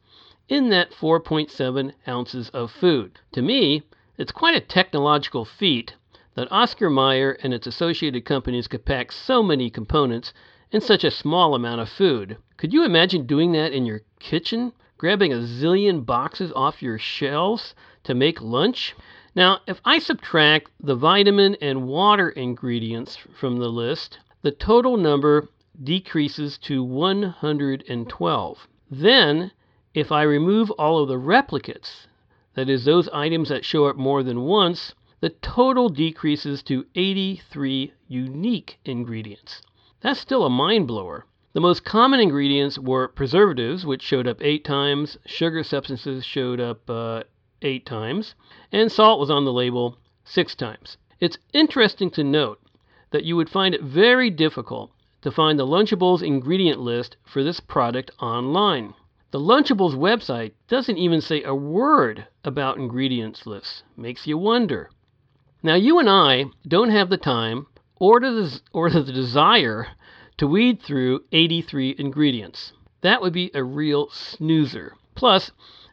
in 0.48 0.68
that 0.68 0.92
4.7 0.92 1.92
ounces 2.06 2.50
of 2.50 2.70
food. 2.70 3.18
To 3.32 3.42
me, 3.42 3.82
it's 4.18 4.32
quite 4.32 4.54
a 4.54 4.60
technological 4.60 5.44
feat 5.44 5.94
that 6.34 6.50
Oscar 6.50 6.90
Mayer 6.90 7.38
and 7.42 7.52
its 7.52 7.66
associated 7.66 8.24
companies 8.24 8.68
could 8.68 8.84
pack 8.84 9.12
so 9.12 9.42
many 9.42 9.70
components 9.70 10.32
in 10.70 10.80
such 10.80 11.04
a 11.04 11.10
small 11.10 11.54
amount 11.54 11.80
of 11.80 11.88
food. 11.88 12.36
Could 12.56 12.72
you 12.72 12.84
imagine 12.84 13.26
doing 13.26 13.52
that 13.52 13.72
in 13.72 13.86
your 13.86 14.02
kitchen? 14.18 14.72
Grabbing 14.98 15.32
a 15.32 15.36
zillion 15.36 16.06
boxes 16.06 16.52
off 16.54 16.82
your 16.82 16.98
shelves 16.98 17.74
to 18.04 18.14
make 18.14 18.40
lunch? 18.40 18.94
Now, 19.34 19.60
if 19.66 19.80
I 19.84 19.98
subtract 19.98 20.70
the 20.80 20.94
vitamin 20.94 21.56
and 21.60 21.88
water 21.88 22.28
ingredients 22.28 23.16
from 23.16 23.56
the 23.56 23.68
list, 23.68 24.18
the 24.42 24.50
total 24.50 24.96
number 24.96 25.48
decreases 25.82 26.58
to 26.58 26.84
112. 26.84 28.68
Then, 28.90 29.50
if 29.94 30.12
I 30.12 30.22
remove 30.22 30.70
all 30.72 31.02
of 31.02 31.08
the 31.08 31.18
replicates, 31.18 32.06
that 32.54 32.68
is, 32.68 32.84
those 32.84 33.08
items 33.08 33.48
that 33.48 33.64
show 33.64 33.86
up 33.86 33.96
more 33.96 34.22
than 34.22 34.42
once, 34.42 34.94
the 35.20 35.30
total 35.30 35.88
decreases 35.88 36.62
to 36.64 36.86
83 36.94 37.92
unique 38.08 38.78
ingredients. 38.84 39.62
That's 40.00 40.20
still 40.20 40.44
a 40.44 40.50
mind 40.50 40.86
blower. 40.86 41.26
The 41.52 41.60
most 41.60 41.84
common 41.84 42.20
ingredients 42.20 42.78
were 42.78 43.08
preservatives, 43.08 43.84
which 43.84 44.02
showed 44.02 44.26
up 44.26 44.38
eight 44.40 44.64
times, 44.64 45.18
sugar 45.26 45.62
substances 45.62 46.24
showed 46.24 46.60
up 46.60 46.88
uh, 46.88 47.24
eight 47.60 47.86
times, 47.86 48.34
and 48.72 48.90
salt 48.90 49.20
was 49.20 49.30
on 49.30 49.44
the 49.44 49.52
label 49.52 49.98
six 50.24 50.54
times. 50.54 50.96
It's 51.20 51.38
interesting 51.52 52.10
to 52.12 52.24
note 52.24 52.60
that 53.10 53.24
you 53.24 53.36
would 53.36 53.50
find 53.50 53.74
it 53.74 53.82
very 53.82 54.30
difficult 54.30 54.90
to 55.22 55.30
find 55.30 55.58
the 55.58 55.66
Lunchables 55.66 56.22
ingredient 56.22 56.80
list 56.80 57.16
for 57.24 57.42
this 57.42 57.60
product 57.60 58.10
online. 58.20 58.94
The 59.30 59.40
Lunchables 59.40 59.94
website 59.94 60.52
doesn't 60.68 60.98
even 60.98 61.20
say 61.20 61.42
a 61.42 61.54
word 61.54 62.26
about 62.44 62.76
ingredients 62.76 63.46
lists. 63.46 63.82
Makes 63.96 64.26
you 64.26 64.36
wonder. 64.36 64.90
Now, 65.62 65.74
you 65.74 65.98
and 65.98 66.10
I 66.10 66.46
don't 66.68 66.90
have 66.90 67.08
the 67.08 67.16
time 67.16 67.66
or 67.96 68.20
the, 68.20 68.60
or 68.72 68.90
the 68.90 69.04
desire 69.04 69.86
to 70.36 70.46
weed 70.46 70.82
through 70.82 71.24
83 71.32 71.94
ingredients. 71.98 72.72
That 73.00 73.22
would 73.22 73.32
be 73.32 73.50
a 73.54 73.62
real 73.62 74.08
snoozer. 74.10 74.94
Plus, 75.14 75.50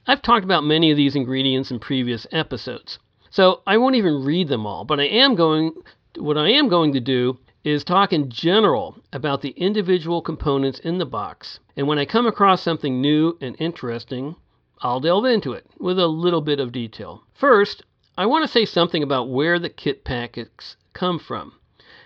I've 0.08 0.22
talked 0.22 0.44
about 0.44 0.64
many 0.64 0.92
of 0.92 0.98
these 0.98 1.16
ingredients 1.16 1.72
in 1.72 1.80
previous 1.80 2.26
episodes. 2.32 2.98
So 3.30 3.62
I 3.68 3.78
won't 3.78 3.96
even 3.96 4.24
read 4.24 4.48
them 4.48 4.66
all, 4.66 4.86
but 4.86 5.00
I 5.00 5.06
am 5.06 5.36
going 5.36 5.74
what 6.18 6.38
I 6.38 6.50
am 6.50 6.68
going 6.68 6.94
to 6.94 7.00
do 7.00 7.38
is 7.64 7.84
talk 7.84 8.14
in 8.14 8.30
general 8.30 8.98
about 9.12 9.42
the 9.42 9.50
individual 9.50 10.22
components 10.22 10.80
in 10.80 10.98
the 10.98 11.06
box. 11.06 11.60
And 11.76 11.88
when 11.88 12.00
I 12.00 12.06
come 12.06 12.26
across 12.26 12.62
something 12.62 13.02
new 13.02 13.38
and 13.42 13.56
interesting, 13.60 14.36
I'll 14.82 15.02
delve 15.02 15.26
into 15.26 15.52
it 15.54 15.66
with 15.78 16.00
a 16.00 16.08
little 16.08 16.42
bit 16.42 16.60
of 16.60 16.72
detail. 16.72 17.24
First, 17.34 17.84
I 18.18 18.26
want 18.26 18.46
to 18.46 18.52
say 18.52 18.66
something 18.66 19.04
about 19.04 19.30
where 19.30 19.60
the 19.60 19.70
kit 19.70 20.04
packets 20.06 20.78
come 20.94 21.20
from. 21.20 21.54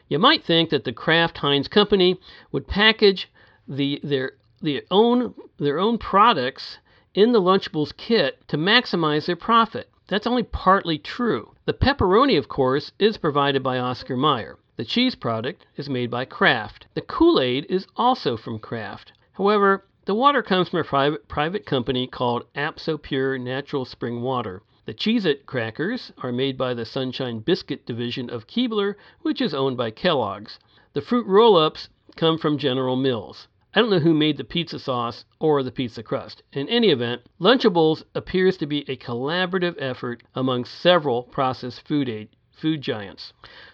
You 0.07 0.19
might 0.19 0.43
think 0.43 0.69
that 0.69 0.83
the 0.83 0.93
Kraft 0.93 1.37
Heinz 1.37 1.67
company 1.67 2.19
would 2.51 2.67
package 2.67 3.31
the, 3.67 3.99
their, 4.03 4.33
their, 4.61 4.81
own, 4.91 5.33
their 5.57 5.79
own 5.79 5.97
products 5.97 6.79
in 7.13 7.31
the 7.31 7.41
Lunchables 7.41 7.95
kit 7.95 8.47
to 8.47 8.57
maximize 8.57 9.27
their 9.27 9.35
profit. 9.35 9.89
That's 10.07 10.27
only 10.27 10.43
partly 10.43 10.97
true. 10.97 11.55
The 11.65 11.73
pepperoni, 11.73 12.37
of 12.37 12.49
course, 12.49 12.91
is 12.99 13.17
provided 13.17 13.63
by 13.63 13.77
Oscar 13.77 14.17
Mayer. 14.17 14.57
The 14.75 14.83
cheese 14.83 15.13
product 15.13 15.67
is 15.75 15.87
made 15.87 16.09
by 16.09 16.25
Kraft. 16.25 16.87
The 16.95 17.01
Kool 17.01 17.39
Aid 17.39 17.67
is 17.69 17.85
also 17.95 18.35
from 18.35 18.57
Kraft. 18.57 19.13
However, 19.33 19.85
the 20.05 20.15
water 20.15 20.41
comes 20.41 20.69
from 20.69 20.79
a 20.79 20.83
private, 20.83 21.27
private 21.27 21.67
company 21.67 22.07
called 22.07 22.47
Absopure 22.55 23.37
Natural 23.39 23.85
Spring 23.85 24.23
Water. 24.23 24.63
The 24.85 24.95
Cheez 24.95 25.25
It 25.25 25.45
crackers 25.45 26.11
are 26.23 26.31
made 26.31 26.57
by 26.57 26.73
the 26.73 26.85
Sunshine 26.85 27.37
Biscuit 27.37 27.85
division 27.85 28.31
of 28.31 28.47
Keebler, 28.47 28.95
which 29.21 29.41
is 29.41 29.53
owned 29.53 29.77
by 29.77 29.91
Kellogg's. 29.91 30.57
The 30.93 31.01
fruit 31.01 31.27
roll 31.27 31.55
ups 31.55 31.89
come 32.15 32.39
from 32.39 32.57
General 32.57 32.95
Mills. 32.95 33.47
I 33.75 33.79
don't 33.79 33.91
know 33.91 33.99
who 33.99 34.15
made 34.15 34.37
the 34.37 34.43
pizza 34.43 34.79
sauce 34.79 35.23
or 35.39 35.61
the 35.61 35.71
pizza 35.71 36.01
crust. 36.01 36.41
In 36.51 36.67
any 36.67 36.89
event, 36.89 37.21
Lunchables 37.39 38.03
appears 38.15 38.57
to 38.57 38.65
be 38.65 38.89
a 38.89 38.97
collaborative 38.97 39.75
effort 39.77 40.23
among 40.33 40.65
several 40.65 41.21
processed 41.21 41.87
food 41.87 42.09
aid, 42.09 42.29
food 42.53 42.81
giants. 42.81 43.33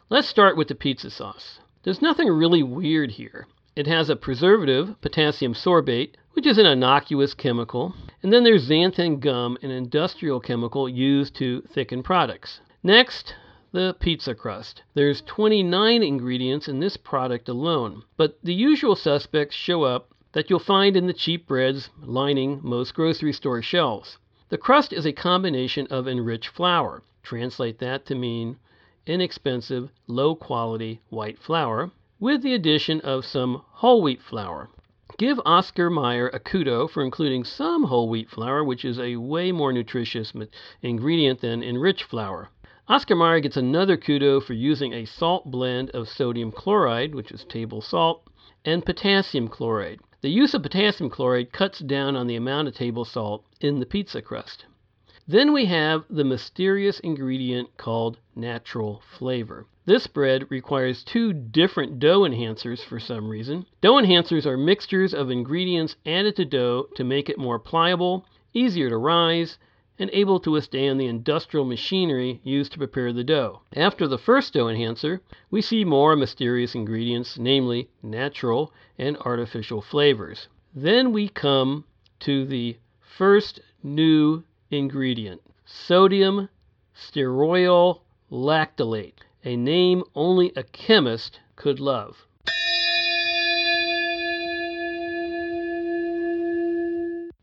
Let's 0.10 0.28
start 0.28 0.58
with 0.58 0.68
the 0.68 0.76
pizza 0.76 1.10
sauce. 1.10 1.60
There's 1.84 2.02
nothing 2.02 2.28
really 2.28 2.64
weird 2.64 3.12
here. 3.12 3.48
It 3.76 3.88
has 3.88 4.10
a 4.10 4.16
preservative, 4.16 5.00
potassium 5.02 5.54
sorbate, 5.54 6.16
which 6.34 6.46
is 6.46 6.58
an 6.58 6.66
innocuous 6.66 7.34
chemical, 7.34 7.94
and 8.22 8.34
then 8.34 8.44
there's 8.44 8.68
xanthan 8.68 9.20
gum, 9.20 9.58
an 9.62 9.72
industrial 9.72 10.40
chemical 10.40 10.90
used 10.90 11.36
to 11.36 11.62
thicken 11.62 12.04
products. 12.04 12.62
Next, 12.84 13.36
the 13.72 13.96
pizza 14.00 14.34
crust. 14.34 14.82
There's 14.96 15.22
29 15.22 16.02
ingredients 16.02 16.68
in 16.68 16.80
this 16.80 16.98
product 16.98 17.48
alone, 17.48 18.04
but 18.18 18.40
the 18.44 18.54
usual 18.54 18.96
suspects 18.96 19.56
show 19.56 19.84
up 19.84 20.12
that 20.32 20.50
you'll 20.50 20.60
find 20.60 20.98
in 20.98 21.08
the 21.08 21.14
cheap 21.14 21.48
breads 21.48 21.90
lining 22.02 22.60
most 22.64 22.94
grocery 22.94 23.34
store 23.34 23.62
shelves. 23.62 24.18
The 24.50 24.58
crust 24.58 24.92
is 24.92 25.06
a 25.06 25.14
combination 25.14 25.88
of 25.88 26.08
enriched 26.08 26.50
flour. 26.50 27.04
Translate 27.22 27.80
that 27.80 28.06
to 28.08 28.16
mean 28.16 28.58
inexpensive, 29.06 29.90
low 30.08 30.36
quality 30.36 31.02
white 31.10 31.40
flour 31.40 31.92
with 32.20 32.42
the 32.42 32.54
addition 32.54 33.00
of 33.02 33.26
some 33.26 33.62
whole 33.70 34.02
wheat 34.02 34.22
flour. 34.22 34.70
Give 35.18 35.40
Oscar 35.46 35.90
Mayer 35.90 36.30
a 36.30 36.40
kudo 36.40 36.90
for 36.90 37.04
including 37.04 37.44
some 37.44 37.86
whole 37.86 38.10
wheat 38.10 38.30
flour, 38.30 38.64
which 38.64 38.86
is 38.86 39.00
a 39.00 39.18
way 39.18 39.52
more 39.52 39.74
nutritious 39.74 40.34
ingredient 40.82 41.42
than 41.42 41.64
enriched 41.64 42.04
flour. 42.04 42.50
Oscar 42.88 43.16
Mayer 43.16 43.40
gets 43.40 43.58
another 43.58 43.98
kudo 43.98 44.42
for 44.42 44.54
using 44.54 44.94
a 44.94 45.06
salt 45.06 45.52
blend 45.52 45.90
of 45.92 46.08
sodium 46.08 46.52
chloride, 46.52 47.14
which 47.14 47.32
is 47.32 47.44
table 47.46 47.82
salt, 47.82 48.24
and 48.66 48.86
potassium 48.86 49.48
chloride. 49.48 50.00
The 50.22 50.30
use 50.30 50.54
of 50.54 50.64
potassium 50.64 51.10
chloride 51.10 51.54
cuts 51.54 51.80
down 51.80 52.16
on 52.16 52.28
the 52.28 52.36
amount 52.36 52.68
of 52.68 52.76
table 52.76 53.06
salt 53.06 53.46
in 53.62 53.80
the 53.80 53.86
pizza 53.86 54.22
crust. 54.22 54.66
Then 55.32 55.54
we 55.54 55.66
have 55.66 56.06
the 56.10 56.24
mysterious 56.24 57.00
ingredient 57.02 57.78
called 57.78 58.18
natural 58.36 59.04
flavor. 59.16 59.68
This 59.86 60.08
bread 60.08 60.50
requires 60.50 61.04
two 61.04 61.34
different 61.34 62.00
dough 62.00 62.22
enhancers 62.22 62.84
for 62.84 63.00
some 63.00 63.30
reason. 63.30 63.68
Dough 63.80 64.00
enhancers 64.00 64.48
are 64.48 64.58
mixtures 64.58 65.14
of 65.14 65.30
ingredients 65.30 65.98
added 66.04 66.36
to 66.38 66.46
dough 66.46 66.88
to 66.96 67.04
make 67.04 67.30
it 67.30 67.38
more 67.38 67.60
pliable, 67.60 68.26
easier 68.56 68.90
to 68.90 68.98
rise, 68.98 69.60
and 70.00 70.10
able 70.14 70.40
to 70.40 70.50
withstand 70.50 71.00
the 71.00 71.06
industrial 71.06 71.64
machinery 71.64 72.42
used 72.44 72.72
to 72.72 72.80
prepare 72.80 73.14
the 73.14 73.24
dough. 73.24 73.62
After 73.76 74.08
the 74.08 74.18
first 74.18 74.54
dough 74.54 74.68
enhancer, 74.68 75.22
we 75.52 75.62
see 75.62 75.86
more 75.86 76.16
mysterious 76.16 76.74
ingredients, 76.74 77.38
namely 77.38 77.88
natural 78.02 78.74
and 78.98 79.16
artificial 79.18 79.84
flavors. 79.84 80.48
Then 80.74 81.14
we 81.14 81.30
come 81.30 81.86
to 82.22 82.48
the 82.48 82.78
first 83.00 83.60
new 83.84 84.44
ingredient 84.72 85.42
sodium 85.66 86.50
stearoyl 86.96 88.02
lactylate, 88.32 89.20
a 89.44 89.56
name 89.56 90.04
only 90.16 90.52
a 90.56 90.64
chemist 90.64 91.40
could 91.56 91.80
love. 91.80 92.26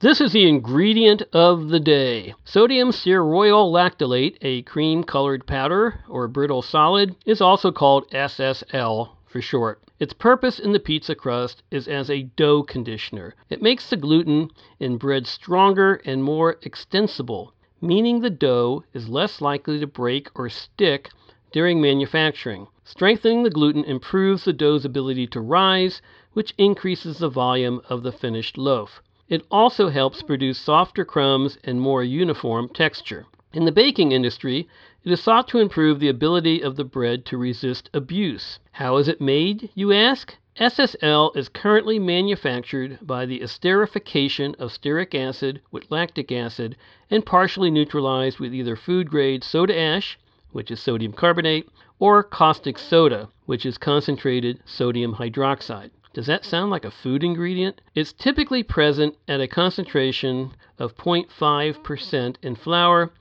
This 0.01 0.21
is 0.21 0.33
the 0.33 0.47
ingredient 0.47 1.23
of 1.33 1.69
the 1.69 1.81
day. 1.81 2.35
Sodium 2.45 2.91
stearoyl 2.91 3.73
lactylate, 3.73 4.37
a 4.43 4.63
cream 4.63 5.03
colored 5.03 5.47
powder 5.47 6.05
or 6.09 6.29
brittle 6.29 6.63
solid, 6.63 7.17
is 7.25 7.41
also 7.41 7.73
called 7.73 8.11
SSL 8.11 9.16
for 9.27 9.41
short. 9.41 9.83
Its 9.99 10.13
purpose 10.13 10.59
in 10.59 10.73
the 10.73 10.81
pizza 10.81 11.15
crust 11.15 11.63
is 11.71 11.89
as 11.89 12.09
a 12.09 12.23
dough 12.37 12.63
conditioner. 12.63 13.35
It 13.51 13.61
makes 13.61 13.91
the 13.91 13.97
gluten 13.97 14.51
in 14.81 14.97
bread 14.97 15.27
stronger 15.27 16.01
and 16.05 16.23
more 16.23 16.57
extensible, 16.63 17.53
meaning 17.81 18.21
the 18.21 18.31
dough 18.31 18.85
is 18.95 19.09
less 19.09 19.41
likely 19.41 19.79
to 19.81 19.87
break 19.87 20.29
or 20.35 20.49
stick 20.49 21.11
during 21.53 21.81
manufacturing. 21.81 22.69
Strengthening 22.85 23.43
the 23.43 23.51
gluten 23.51 23.85
improves 23.85 24.45
the 24.45 24.53
dough's 24.53 24.85
ability 24.85 25.27
to 25.27 25.41
rise, 25.41 26.01
which 26.35 26.55
increases 26.57 27.19
the 27.19 27.29
volume 27.29 27.81
of 27.89 28.03
the 28.03 28.13
finished 28.13 28.57
loaf. 28.57 29.03
It 29.29 29.45
also 29.51 29.89
helps 29.89 30.23
produce 30.23 30.59
softer 30.59 31.05
crumbs 31.05 31.59
and 31.65 31.81
more 31.81 32.05
uniform 32.05 32.69
texture. 32.69 33.27
In 33.53 33.65
the 33.65 33.73
baking 33.73 34.13
industry, 34.13 34.69
it 35.07 35.13
is 35.13 35.23
thought 35.23 35.47
to 35.47 35.61
improve 35.61 36.01
the 36.01 36.09
ability 36.09 36.61
of 36.61 36.75
the 36.75 36.83
bread 36.83 37.25
to 37.25 37.39
resist 37.39 37.89
abuse. 37.95 38.59
How 38.73 38.97
is 38.97 39.07
it 39.07 39.21
made, 39.21 39.71
you 39.73 39.93
ask? 39.93 40.35
SSL 40.59 41.37
is 41.37 41.49
currently 41.49 42.01
manufactured 42.01 42.99
by 43.01 43.25
the 43.25 43.39
esterification 43.39 44.57
of 44.57 44.73
stearic 44.73 45.15
acid 45.15 45.61
with 45.71 45.89
lactic 45.93 46.33
acid 46.33 46.77
and 47.09 47.25
partially 47.25 47.71
neutralized 47.71 48.41
with 48.41 48.53
either 48.53 48.75
food 48.75 49.09
grade 49.09 49.45
soda 49.45 49.79
ash, 49.79 50.19
which 50.51 50.73
is 50.73 50.81
sodium 50.81 51.13
carbonate, 51.13 51.69
or 52.01 52.25
caustic 52.25 52.77
soda, 52.77 53.29
which 53.45 53.65
is 53.65 53.79
concentrated 53.79 54.59
sodium 54.65 55.15
hydroxide. 55.15 55.91
Does 56.15 56.27
that 56.27 56.45
sound 56.45 56.73
like 56.73 56.85
a 56.85 56.91
food 56.91 57.23
ingredient? 57.23 57.81
It's 57.95 58.13
typically 58.13 58.65
present 58.65 59.15
at 59.29 59.41
a 59.41 59.47
concentration 59.47 60.51
of 60.81 60.97
0.5% 60.97 62.37
in 62.43 62.57
flour 62.57 63.13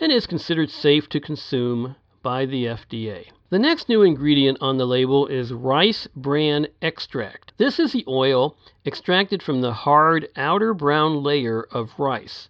and 0.00 0.12
is 0.12 0.26
considered 0.26 0.70
safe 0.70 1.08
to 1.08 1.20
consume 1.20 1.96
by 2.22 2.46
the 2.46 2.66
FDA. 2.66 3.26
The 3.50 3.58
next 3.58 3.88
new 3.88 4.02
ingredient 4.02 4.58
on 4.60 4.78
the 4.78 4.86
label 4.86 5.26
is 5.26 5.52
rice 5.52 6.08
bran 6.16 6.68
extract. 6.80 7.52
This 7.58 7.78
is 7.78 7.92
the 7.92 8.04
oil 8.08 8.56
extracted 8.86 9.42
from 9.42 9.60
the 9.60 9.72
hard 9.72 10.28
outer 10.36 10.72
brown 10.72 11.22
layer 11.22 11.62
of 11.70 11.98
rice. 11.98 12.48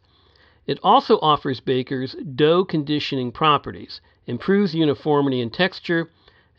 It 0.67 0.79
also 0.83 1.19
offers 1.21 1.59
bakers 1.59 2.15
dough 2.37 2.65
conditioning 2.65 3.33
properties, 3.33 4.01
improves 4.27 4.77
uniformity 4.77 5.41
and 5.41 5.53
texture, 5.53 6.09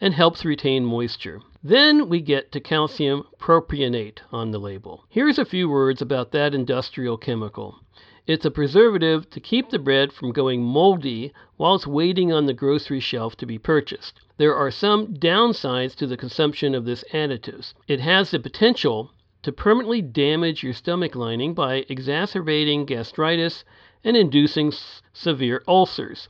and 0.02 0.13
helps 0.13 0.44
retain 0.44 0.84
moisture. 0.84 1.40
Then 1.63 2.10
we 2.10 2.20
get 2.20 2.52
to 2.52 2.60
calcium 2.60 3.24
propionate 3.40 4.18
on 4.34 4.52
the 4.52 4.60
label. 4.60 5.06
Here's 5.08 5.40
a 5.40 5.46
few 5.46 5.70
words 5.70 6.02
about 6.02 6.34
that 6.34 6.54
industrial 6.54 7.16
chemical. 7.16 7.80
It's 8.25 8.46
a 8.46 8.51
preservative 8.51 9.30
to 9.32 9.42
keep 9.42 9.70
the 9.70 9.80
bread 9.80 10.13
from 10.13 10.32
going 10.32 10.63
moldy 10.63 11.34
while 11.58 11.75
it's 11.75 11.86
waiting 11.86 12.32
on 12.32 12.46
the 12.46 12.53
grocery 12.53 13.01
shelf 13.01 13.36
to 13.38 13.46
be 13.46 13.60
purchased. 13.60 14.22
There 14.38 14.56
are 14.56 14.72
some 14.72 15.15
downsides 15.15 15.94
to 15.96 16.08
the 16.08 16.15
consumption 16.15 16.74
of 16.74 16.86
this 16.86 17.03
additive. 17.12 17.74
It 17.86 18.00
has 18.00 18.32
the 18.32 18.39
potential 18.39 19.12
to 19.42 19.51
permanently 19.51 20.01
damage 20.01 20.63
your 20.63 20.72
stomach 20.72 21.15
lining 21.15 21.53
by 21.53 21.86
exacerbating 21.89 22.86
gastritis 22.86 23.65
and 24.06 24.15
inducing 24.15 24.70
s- 24.70 25.01
severe 25.12 25.62
ulcers. 25.68 26.30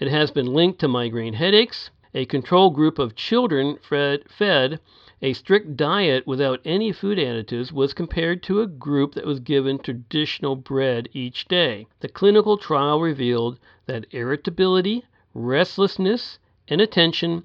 It 0.00 0.08
has 0.08 0.30
been 0.30 0.46
linked 0.46 0.78
to 0.78 0.88
migraine 0.88 1.34
headaches, 1.34 1.90
a 2.14 2.24
control 2.26 2.70
group 2.70 2.98
of 3.00 3.16
children 3.16 3.76
fed, 3.82 4.80
a 5.20 5.32
strict 5.32 5.76
diet 5.76 6.26
without 6.26 6.60
any 6.64 6.92
food 6.92 7.18
additives 7.18 7.72
was 7.72 7.92
compared 7.92 8.42
to 8.42 8.60
a 8.60 8.68
group 8.68 9.14
that 9.14 9.26
was 9.26 9.40
given 9.40 9.78
traditional 9.78 10.54
bread 10.54 11.08
each 11.12 11.48
day. 11.48 11.86
The 12.00 12.08
clinical 12.08 12.56
trial 12.56 13.00
revealed 13.00 13.58
that 13.86 14.06
irritability, 14.12 15.04
restlessness, 15.34 16.38
inattention, 16.68 17.42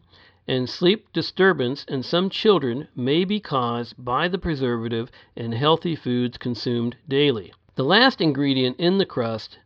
and 0.47 0.69
sleep 0.69 1.11
disturbance 1.13 1.83
in 1.85 2.03
some 2.03 2.29
children 2.29 2.87
may 2.95 3.23
be 3.23 3.39
caused 3.39 3.95
by 3.97 4.27
the 4.27 4.37
preservative 4.37 5.09
in 5.35 5.51
healthy 5.51 5.95
foods 5.95 6.37
consumed 6.37 6.95
daily. 7.07 7.53
The 7.75 7.83
last 7.83 8.21
ingredient 8.21 8.79
in 8.79 8.97
the 8.97 9.05
crust 9.05 9.57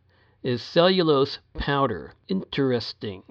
is 0.42 0.62
cellulose 0.62 1.40
powder. 1.58 2.14
Interesting 2.28 3.22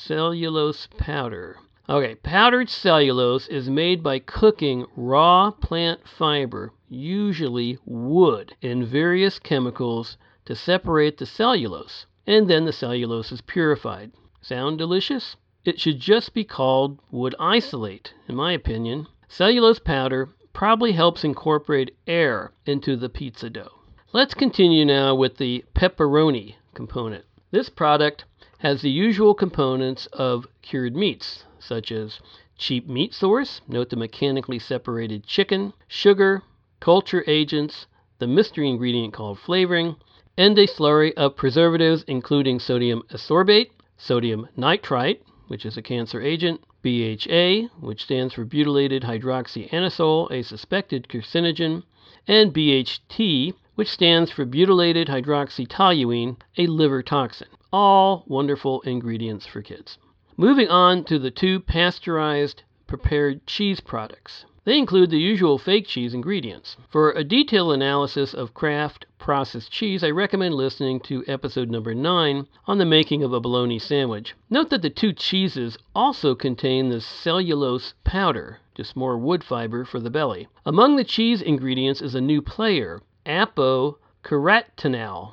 cellulose 0.00 0.86
powder. 0.96 1.58
Okay, 1.88 2.14
powdered 2.14 2.70
cellulose 2.70 3.48
is 3.48 3.68
made 3.68 4.00
by 4.00 4.20
cooking 4.20 4.86
raw 4.94 5.50
plant 5.50 6.06
fiber, 6.06 6.72
usually 6.88 7.78
wood, 7.84 8.54
in 8.62 8.84
various 8.84 9.40
chemicals 9.40 10.16
to 10.44 10.54
separate 10.54 11.18
the 11.18 11.26
cellulose, 11.26 12.06
and 12.28 12.48
then 12.48 12.64
the 12.64 12.72
cellulose 12.72 13.32
is 13.32 13.40
purified. 13.40 14.12
Sound 14.40 14.78
delicious? 14.78 15.36
It 15.64 15.80
should 15.80 15.98
just 15.98 16.32
be 16.32 16.44
called 16.44 17.00
wood 17.10 17.34
isolate, 17.40 18.14
in 18.28 18.36
my 18.36 18.52
opinion. 18.52 19.08
Cellulose 19.26 19.80
powder 19.80 20.28
probably 20.52 20.92
helps 20.92 21.24
incorporate 21.24 21.96
air 22.06 22.52
into 22.66 22.96
the 22.96 23.08
pizza 23.08 23.50
dough. 23.50 23.80
Let's 24.12 24.34
continue 24.34 24.84
now 24.84 25.16
with 25.16 25.38
the 25.38 25.64
pepperoni 25.74 26.54
component. 26.74 27.24
This 27.50 27.68
product 27.68 28.24
has 28.58 28.82
the 28.82 28.90
usual 28.90 29.34
components 29.34 30.06
of 30.12 30.46
cured 30.62 30.96
meats, 30.96 31.44
such 31.60 31.92
as 31.92 32.20
cheap 32.56 32.88
meat 32.88 33.14
source, 33.14 33.60
note 33.68 33.88
the 33.88 33.96
mechanically 33.96 34.58
separated 34.58 35.24
chicken, 35.24 35.72
sugar, 35.86 36.42
culture 36.80 37.22
agents, 37.28 37.86
the 38.18 38.26
mystery 38.26 38.68
ingredient 38.68 39.12
called 39.12 39.38
flavoring, 39.38 39.94
and 40.36 40.58
a 40.58 40.66
slurry 40.66 41.12
of 41.14 41.36
preservatives 41.36 42.04
including 42.08 42.58
sodium 42.58 43.02
ascorbate, 43.12 43.70
sodium 43.96 44.48
nitrite, 44.56 45.22
which 45.46 45.64
is 45.64 45.76
a 45.76 45.82
cancer 45.82 46.20
agent, 46.20 46.60
BHA, 46.82 47.68
which 47.80 48.02
stands 48.02 48.34
for 48.34 48.44
butylated 48.44 49.02
hydroxyanisole, 49.02 50.30
a 50.32 50.42
suspected 50.42 51.08
carcinogen, 51.08 51.84
and 52.26 52.52
BHT, 52.52 53.54
which 53.76 53.88
stands 53.88 54.30
for 54.32 54.44
butylated 54.44 55.06
hydroxytoluene, 55.06 56.36
a 56.56 56.66
liver 56.66 57.02
toxin. 57.02 57.48
All 57.70 58.24
wonderful 58.26 58.80
ingredients 58.80 59.46
for 59.46 59.60
kids. 59.60 59.98
Moving 60.38 60.68
on 60.68 61.04
to 61.04 61.18
the 61.18 61.30
two 61.30 61.60
pasteurized 61.60 62.62
prepared 62.86 63.46
cheese 63.46 63.80
products. 63.80 64.46
They 64.64 64.78
include 64.78 65.10
the 65.10 65.18
usual 65.18 65.58
fake 65.58 65.86
cheese 65.86 66.14
ingredients. 66.14 66.78
For 66.88 67.12
a 67.12 67.24
detailed 67.24 67.72
analysis 67.72 68.32
of 68.32 68.54
Kraft 68.54 69.04
processed 69.18 69.70
cheese, 69.70 70.02
I 70.02 70.08
recommend 70.10 70.54
listening 70.54 71.00
to 71.00 71.24
episode 71.26 71.70
number 71.70 71.94
9 71.94 72.46
on 72.66 72.78
the 72.78 72.86
making 72.86 73.22
of 73.22 73.32
a 73.32 73.40
bologna 73.40 73.78
sandwich. 73.78 74.34
Note 74.48 74.70
that 74.70 74.80
the 74.80 74.88
two 74.88 75.12
cheeses 75.12 75.76
also 75.94 76.34
contain 76.34 76.88
the 76.88 77.02
cellulose 77.02 77.92
powder, 78.04 78.60
just 78.74 78.96
more 78.96 79.18
wood 79.18 79.44
fiber 79.44 79.84
for 79.84 80.00
the 80.00 80.08
belly. 80.08 80.48
Among 80.64 80.96
the 80.96 81.04
cheese 81.04 81.42
ingredients 81.42 82.00
is 82.00 82.14
a 82.14 82.20
new 82.20 82.40
player, 82.40 83.02
apocarotenal. 83.26 85.32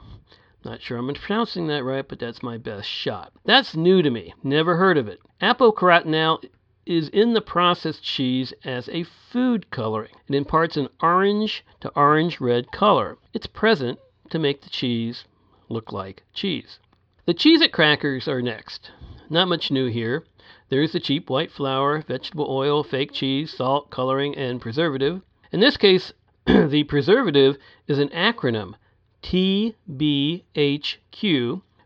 Not 0.65 0.81
sure 0.81 0.97
I'm 0.97 1.13
pronouncing 1.13 1.67
that 1.67 1.83
right, 1.83 2.07
but 2.07 2.17
that's 2.17 2.41
my 2.41 2.57
best 2.57 2.89
shot. 2.89 3.31
That's 3.45 3.75
new 3.75 4.01
to 4.01 4.09
me. 4.09 4.33
Never 4.41 4.77
heard 4.77 4.97
of 4.97 5.07
it. 5.07 5.19
Apocarotenal 5.39 6.43
is 6.87 7.07
in 7.09 7.33
the 7.33 7.41
processed 7.41 8.01
cheese 8.01 8.51
as 8.63 8.89
a 8.89 9.03
food 9.03 9.69
coloring. 9.69 10.15
It 10.27 10.33
imparts 10.33 10.75
an 10.75 10.89
orange 11.03 11.63
to 11.81 11.91
orange 11.95 12.41
red 12.41 12.71
color. 12.71 13.19
It's 13.31 13.45
present 13.45 13.99
to 14.31 14.39
make 14.39 14.61
the 14.61 14.71
cheese 14.71 15.25
look 15.69 15.91
like 15.91 16.23
cheese. 16.33 16.79
The 17.27 17.35
Cheez 17.35 17.61
It 17.61 17.71
crackers 17.71 18.27
are 18.27 18.41
next. 18.41 18.89
Not 19.29 19.47
much 19.47 19.69
new 19.69 19.85
here. 19.85 20.25
There's 20.69 20.93
the 20.93 20.99
cheap 20.99 21.29
white 21.29 21.51
flour, 21.51 22.01
vegetable 22.01 22.47
oil, 22.49 22.83
fake 22.83 23.11
cheese, 23.11 23.53
salt, 23.55 23.91
coloring, 23.91 24.35
and 24.35 24.59
preservative. 24.59 25.21
In 25.51 25.59
this 25.59 25.77
case, 25.77 26.11
the 26.47 26.85
preservative 26.85 27.57
is 27.87 27.99
an 27.99 28.09
acronym 28.09 28.73
TBHQ, 29.25 30.43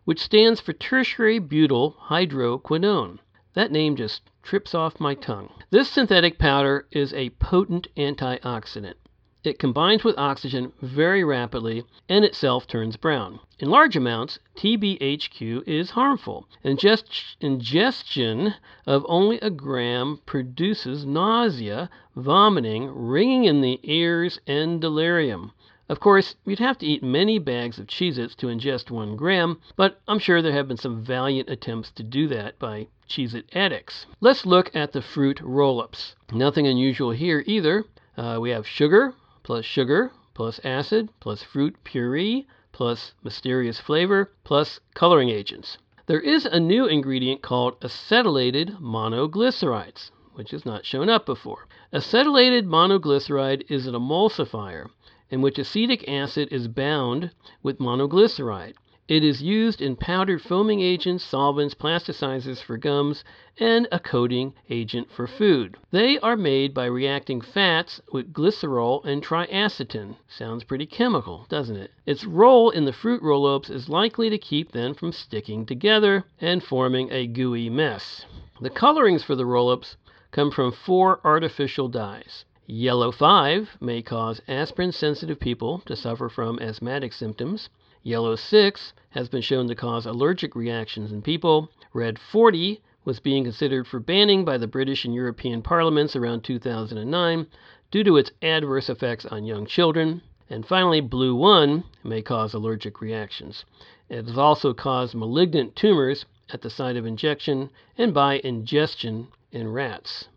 which 0.03 0.19
stands 0.19 0.59
for 0.59 0.73
tertiary 0.73 1.39
butyl 1.39 1.95
hydroquinone. 2.09 3.19
That 3.53 3.71
name 3.71 3.95
just 3.95 4.23
trips 4.43 4.75
off 4.75 4.99
my 4.99 5.15
tongue. 5.15 5.49
This 5.69 5.87
synthetic 5.87 6.37
powder 6.37 6.85
is 6.91 7.13
a 7.13 7.29
potent 7.29 7.87
antioxidant. 7.95 8.95
It 9.41 9.57
combines 9.57 10.03
with 10.03 10.17
oxygen 10.17 10.73
very 10.81 11.23
rapidly 11.23 11.85
and 12.09 12.25
itself 12.25 12.67
turns 12.67 12.97
brown. 12.97 13.39
In 13.57 13.69
large 13.69 13.95
amounts, 13.95 14.39
TBHQ 14.57 15.65
is 15.65 15.91
harmful. 15.91 16.45
Ingest- 16.65 17.37
ingestion 17.39 18.55
of 18.85 19.05
only 19.07 19.39
a 19.39 19.49
gram 19.49 20.19
produces 20.25 21.05
nausea, 21.05 21.89
vomiting, 22.17 22.89
ringing 22.93 23.45
in 23.45 23.61
the 23.61 23.79
ears, 23.83 24.41
and 24.45 24.81
delirium. 24.81 25.53
Of 25.89 25.99
course, 25.99 26.35
you'd 26.45 26.59
have 26.59 26.77
to 26.77 26.85
eat 26.85 27.01
many 27.01 27.39
bags 27.39 27.79
of 27.79 27.87
Cheez 27.87 28.19
Its 28.19 28.35
to 28.35 28.45
ingest 28.45 28.91
one 28.91 29.15
gram, 29.15 29.59
but 29.75 29.99
I'm 30.07 30.19
sure 30.19 30.39
there 30.39 30.51
have 30.53 30.67
been 30.67 30.77
some 30.77 31.01
valiant 31.03 31.49
attempts 31.49 31.89
to 31.93 32.03
do 32.03 32.27
that 32.27 32.59
by 32.59 32.89
Cheez 33.09 33.33
It 33.33 33.49
addicts. 33.55 34.05
Let's 34.21 34.45
look 34.45 34.69
at 34.75 34.91
the 34.91 35.01
fruit 35.01 35.41
roll 35.41 35.81
ups. 35.81 36.15
Nothing 36.31 36.67
unusual 36.67 37.09
here 37.09 37.43
either. 37.47 37.85
Uh, 38.15 38.37
we 38.39 38.51
have 38.51 38.67
sugar 38.67 39.15
plus 39.41 39.65
sugar 39.65 40.11
plus 40.35 40.59
acid 40.63 41.09
plus 41.19 41.41
fruit 41.41 41.75
puree 41.83 42.45
plus 42.71 43.13
mysterious 43.23 43.79
flavor 43.79 44.31
plus 44.43 44.79
coloring 44.93 45.29
agents. 45.29 45.79
There 46.05 46.21
is 46.21 46.45
a 46.45 46.59
new 46.59 46.85
ingredient 46.85 47.41
called 47.41 47.79
acetylated 47.81 48.79
monoglycerides, 48.79 50.11
which 50.33 50.51
has 50.51 50.67
not 50.67 50.85
shown 50.85 51.09
up 51.09 51.25
before. 51.25 51.67
Acetylated 51.91 52.67
monoglyceride 52.67 53.63
is 53.69 53.87
an 53.87 53.95
emulsifier 53.95 54.89
in 55.29 55.41
which 55.41 55.59
acetic 55.59 56.07
acid 56.07 56.47
is 56.51 56.67
bound 56.67 57.31
with 57.61 57.79
monoglyceride. 57.79 58.73
It 59.09 59.23
is 59.23 59.41
used 59.41 59.81
in 59.81 59.95
powdered 59.95 60.39
foaming 60.39 60.81
agents, 60.81 61.23
solvents, 61.23 61.73
plasticizers 61.73 62.61
for 62.61 62.77
gums, 62.77 63.23
and 63.57 63.87
a 63.91 63.99
coating 63.99 64.53
agent 64.69 65.09
for 65.09 65.25
food. 65.25 65.77
They 65.89 66.19
are 66.19 66.37
made 66.37 66.75
by 66.75 66.85
reacting 66.85 67.41
fats 67.41 67.99
with 68.11 68.31
glycerol 68.31 69.03
and 69.03 69.23
triacetin. 69.23 70.17
Sounds 70.27 70.63
pretty 70.63 70.85
chemical, 70.85 71.47
doesn't 71.49 71.75
it? 71.75 71.89
Its 72.05 72.23
role 72.23 72.69
in 72.69 72.85
the 72.85 72.93
fruit 72.93 73.23
roll 73.23 73.47
ups 73.47 73.71
is 73.71 73.89
likely 73.89 74.29
to 74.29 74.37
keep 74.37 74.73
them 74.73 74.93
from 74.93 75.11
sticking 75.11 75.65
together 75.65 76.25
and 76.39 76.63
forming 76.63 77.11
a 77.11 77.25
gooey 77.25 77.67
mess. 77.67 78.27
The 78.61 78.69
colorings 78.69 79.23
for 79.23 79.33
the 79.33 79.45
roll 79.47 79.71
ups 79.71 79.97
come 80.29 80.51
from 80.51 80.71
four 80.71 81.19
artificial 81.23 81.87
dyes. 81.87 82.45
Yellow 82.71 83.11
5 83.11 83.77
may 83.81 84.03
cause 84.03 84.41
aspirin 84.47 84.91
sensitive 84.91 85.39
people 85.39 85.79
to 85.87 85.95
suffer 85.95 86.29
from 86.29 86.59
asthmatic 86.59 87.13
symptoms. 87.13 87.67
Yellow 88.03 88.35
6 88.35 88.93
has 89.09 89.27
been 89.27 89.41
shown 89.41 89.67
to 89.67 89.73
cause 89.73 90.05
allergic 90.05 90.55
reactions 90.55 91.11
in 91.11 91.23
people. 91.23 91.71
Red 91.93 92.19
40 92.19 92.79
was 93.03 93.19
being 93.19 93.43
considered 93.43 93.87
for 93.87 93.99
banning 93.99 94.45
by 94.45 94.59
the 94.59 94.67
British 94.67 95.03
and 95.03 95.15
European 95.15 95.63
parliaments 95.63 96.15
around 96.15 96.43
2009 96.43 97.47
due 97.89 98.03
to 98.03 98.17
its 98.17 98.29
adverse 98.43 98.87
effects 98.87 99.25
on 99.25 99.45
young 99.45 99.65
children. 99.65 100.21
And 100.47 100.63
finally, 100.63 101.01
blue 101.01 101.33
1 101.33 101.83
may 102.03 102.21
cause 102.21 102.53
allergic 102.53 103.01
reactions. 103.01 103.65
It 104.09 104.27
has 104.27 104.37
also 104.37 104.75
caused 104.75 105.15
malignant 105.15 105.75
tumors 105.75 106.27
at 106.53 106.61
the 106.61 106.69
site 106.69 106.97
of 106.97 107.07
injection 107.07 107.71
and 107.97 108.13
by 108.13 108.39
ingestion 108.43 109.29
in 109.51 109.73
rats. 109.73 110.27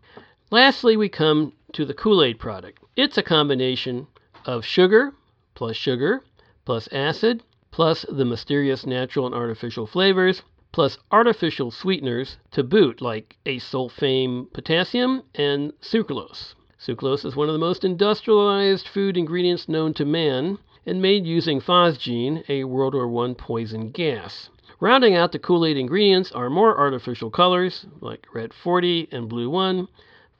Lastly, 0.49 0.97
we 0.97 1.09
come 1.09 1.53
to 1.73 1.85
the 1.85 1.93
Kool 1.93 2.23
Aid 2.23 2.39
product. 2.39 2.83
It's 2.95 3.17
a 3.17 3.23
combination 3.23 4.07
of 4.45 4.63
sugar 4.63 5.13
plus 5.55 5.75
sugar 5.75 6.23
plus 6.65 6.87
acid 6.91 7.43
plus 7.71 8.05
the 8.07 8.25
mysterious 8.25 8.85
natural 8.85 9.25
and 9.25 9.33
artificial 9.33 9.87
flavors, 9.87 10.43
plus 10.71 10.99
artificial 11.11 11.71
sweeteners 11.71 12.37
to 12.51 12.63
boot, 12.63 13.01
like 13.01 13.35
acesulfame 13.47 14.51
potassium 14.53 15.23
and 15.33 15.73
sucralose. 15.81 16.53
Sucralose 16.79 17.25
is 17.25 17.35
one 17.35 17.49
of 17.49 17.53
the 17.53 17.59
most 17.59 17.83
industrialized 17.83 18.87
food 18.87 19.17
ingredients 19.17 19.67
known 19.67 19.93
to 19.95 20.05
man 20.05 20.59
and 20.85 21.01
made 21.01 21.25
using 21.25 21.59
phosgene, 21.59 22.43
a 22.47 22.63
World 22.65 22.93
War 22.93 23.25
I 23.25 23.33
poison 23.33 23.89
gas. 23.89 24.49
Rounding 24.79 25.15
out 25.15 25.31
the 25.31 25.39
Kool 25.39 25.65
Aid 25.65 25.77
ingredients 25.77 26.31
are 26.31 26.49
more 26.49 26.77
artificial 26.77 27.31
colors, 27.31 27.87
like 28.01 28.27
red 28.35 28.53
40 28.53 29.07
and 29.11 29.27
blue 29.27 29.49
1, 29.49 29.87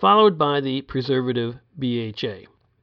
followed 0.03 0.37
by 0.37 0.59
the 0.59 0.81
preservative 0.81 1.55
BHA. 1.79 2.39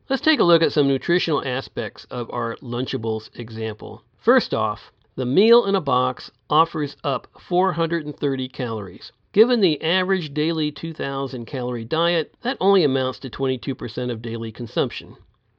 Let's 0.08 0.22
take 0.22 0.40
a 0.40 0.44
look 0.44 0.62
at 0.62 0.72
some 0.72 0.88
nutritional 0.88 1.46
aspects 1.46 2.06
of 2.06 2.30
our 2.30 2.56
Lunchables 2.62 3.28
example. 3.38 4.02
First 4.16 4.54
off, 4.54 4.90
the 5.16 5.26
meal 5.26 5.66
in 5.66 5.74
a 5.74 5.82
box 5.82 6.30
offers 6.48 6.96
up 7.04 7.26
430 7.38 8.48
calories. 8.48 9.12
Given 9.32 9.60
the 9.60 9.82
average 9.82 10.32
daily 10.32 10.72
2,000 10.72 11.44
calorie 11.44 11.84
diet, 11.84 12.34
that 12.40 12.56
only 12.58 12.84
amounts 12.84 13.18
to 13.18 13.28
22% 13.28 14.10
of 14.10 14.22
daily 14.22 14.50
consumption. 14.50 15.16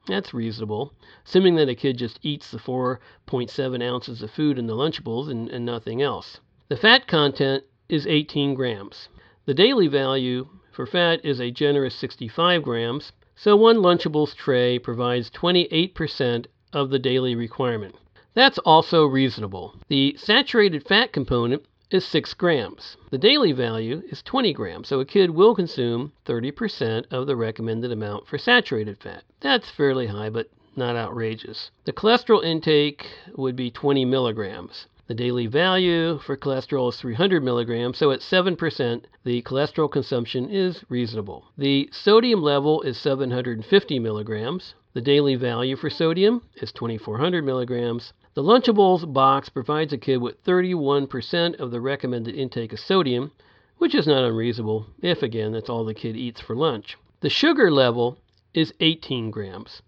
That's 0.08 0.34
reasonable, 0.34 0.92
assuming 1.24 1.54
that 1.54 1.68
a 1.68 1.76
kid 1.76 1.96
just 1.96 2.18
eats 2.22 2.50
the 2.50 2.58
4.7 2.58 3.88
ounces 3.88 4.20
of 4.20 4.32
food 4.32 4.58
in 4.58 4.66
the 4.66 4.74
Lunchables 4.74 5.30
and, 5.30 5.48
and 5.48 5.64
nothing 5.64 6.02
else. 6.02 6.40
The 6.66 6.76
fat 6.76 7.06
content 7.06 7.62
is 7.88 8.04
18 8.04 8.54
grams. 8.54 9.08
The 9.44 9.54
daily 9.54 9.86
value 9.86 10.48
for 10.72 10.86
fat 10.86 11.24
is 11.24 11.40
a 11.40 11.50
generous 11.50 11.94
65 11.94 12.62
grams, 12.62 13.12
so 13.36 13.56
one 13.56 13.76
Lunchables 13.76 14.34
tray 14.34 14.78
provides 14.78 15.30
28% 15.30 16.46
of 16.72 16.90
the 16.90 16.98
daily 16.98 17.34
requirement. 17.34 17.94
That's 18.34 18.58
also 18.58 19.04
reasonable. 19.04 19.74
The 19.88 20.16
saturated 20.16 20.86
fat 20.86 21.12
component 21.12 21.64
is 21.90 22.06
6 22.06 22.32
grams. 22.34 22.96
The 23.10 23.18
daily 23.18 23.52
value 23.52 24.02
is 24.10 24.22
20 24.22 24.54
grams, 24.54 24.88
so 24.88 25.00
a 25.00 25.04
kid 25.04 25.30
will 25.30 25.54
consume 25.54 26.12
30% 26.24 27.04
of 27.10 27.26
the 27.26 27.36
recommended 27.36 27.92
amount 27.92 28.26
for 28.26 28.38
saturated 28.38 28.96
fat. 28.98 29.24
That's 29.40 29.70
fairly 29.70 30.06
high, 30.06 30.30
but 30.30 30.48
not 30.74 30.96
outrageous. 30.96 31.70
The 31.84 31.92
cholesterol 31.92 32.42
intake 32.42 33.06
would 33.36 33.56
be 33.56 33.70
20 33.70 34.06
milligrams. 34.06 34.86
The 35.08 35.14
daily 35.14 35.48
value 35.48 36.18
for 36.18 36.36
cholesterol 36.36 36.90
is 36.90 37.00
300 37.00 37.42
milligrams, 37.42 37.98
so 37.98 38.12
at 38.12 38.20
7%, 38.20 39.02
the 39.24 39.42
cholesterol 39.42 39.90
consumption 39.90 40.48
is 40.48 40.84
reasonable. 40.88 41.46
The 41.58 41.88
sodium 41.90 42.40
level 42.40 42.82
is 42.82 42.98
750 42.98 43.98
milligrams. 43.98 44.74
The 44.94 45.00
daily 45.00 45.34
value 45.34 45.74
for 45.74 45.90
sodium 45.90 46.42
is 46.54 46.70
2400 46.70 47.44
milligrams. 47.44 48.12
The 48.34 48.44
Lunchables 48.44 49.12
box 49.12 49.48
provides 49.48 49.92
a 49.92 49.98
kid 49.98 50.18
with 50.18 50.42
31% 50.44 51.58
of 51.58 51.72
the 51.72 51.80
recommended 51.80 52.36
intake 52.36 52.72
of 52.72 52.78
sodium, 52.78 53.32
which 53.78 53.96
is 53.96 54.06
not 54.06 54.22
unreasonable 54.22 54.86
if, 55.00 55.20
again, 55.20 55.50
that's 55.50 55.68
all 55.68 55.84
the 55.84 55.94
kid 55.94 56.16
eats 56.16 56.40
for 56.40 56.54
lunch. 56.54 56.96
The 57.22 57.28
sugar 57.28 57.72
level 57.72 58.18
is 58.54 58.72
18 58.78 59.32
grams. 59.32 59.82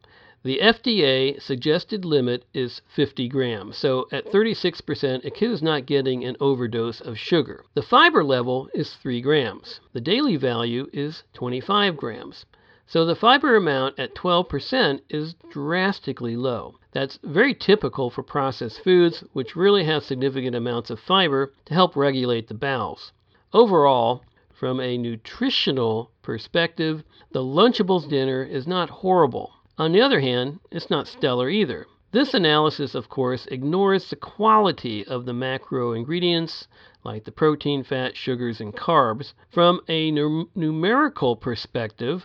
The 0.44 0.58
FDA 0.62 1.40
suggested 1.40 2.04
limit 2.04 2.44
is 2.52 2.82
50 2.88 3.28
grams, 3.28 3.78
so 3.78 4.06
at 4.12 4.26
36%, 4.26 5.24
a 5.24 5.30
kid 5.30 5.50
is 5.50 5.62
not 5.62 5.86
getting 5.86 6.22
an 6.22 6.36
overdose 6.38 7.00
of 7.00 7.18
sugar. 7.18 7.64
The 7.72 7.80
fiber 7.80 8.22
level 8.22 8.68
is 8.74 8.92
3 8.92 9.22
grams. 9.22 9.80
The 9.94 10.02
daily 10.02 10.36
value 10.36 10.86
is 10.92 11.22
25 11.32 11.96
grams. 11.96 12.44
So 12.86 13.06
the 13.06 13.16
fiber 13.16 13.56
amount 13.56 13.98
at 13.98 14.14
12% 14.14 15.00
is 15.08 15.32
drastically 15.50 16.36
low. 16.36 16.74
That's 16.92 17.18
very 17.22 17.54
typical 17.54 18.10
for 18.10 18.22
processed 18.22 18.84
foods, 18.84 19.24
which 19.32 19.56
really 19.56 19.84
have 19.84 20.04
significant 20.04 20.54
amounts 20.54 20.90
of 20.90 21.00
fiber 21.00 21.54
to 21.64 21.72
help 21.72 21.96
regulate 21.96 22.48
the 22.48 22.54
bowels. 22.54 23.12
Overall, 23.54 24.22
from 24.52 24.78
a 24.78 24.98
nutritional 24.98 26.10
perspective, 26.20 27.02
the 27.32 27.42
Lunchables 27.42 28.06
dinner 28.06 28.42
is 28.42 28.66
not 28.66 28.90
horrible. 28.90 29.53
On 29.76 29.90
the 29.90 30.00
other 30.00 30.20
hand, 30.20 30.60
it's 30.70 30.88
not 30.88 31.08
stellar 31.08 31.48
either. 31.48 31.86
This 32.12 32.32
analysis, 32.32 32.94
of 32.94 33.08
course, 33.08 33.44
ignores 33.46 34.08
the 34.08 34.14
quality 34.14 35.04
of 35.04 35.24
the 35.24 35.32
macro 35.32 35.92
ingredients, 35.94 36.68
like 37.02 37.24
the 37.24 37.32
protein, 37.32 37.82
fat, 37.82 38.16
sugars, 38.16 38.60
and 38.60 38.72
carbs. 38.72 39.34
From 39.50 39.80
a 39.88 40.12
num- 40.12 40.48
numerical 40.54 41.34
perspective, 41.34 42.24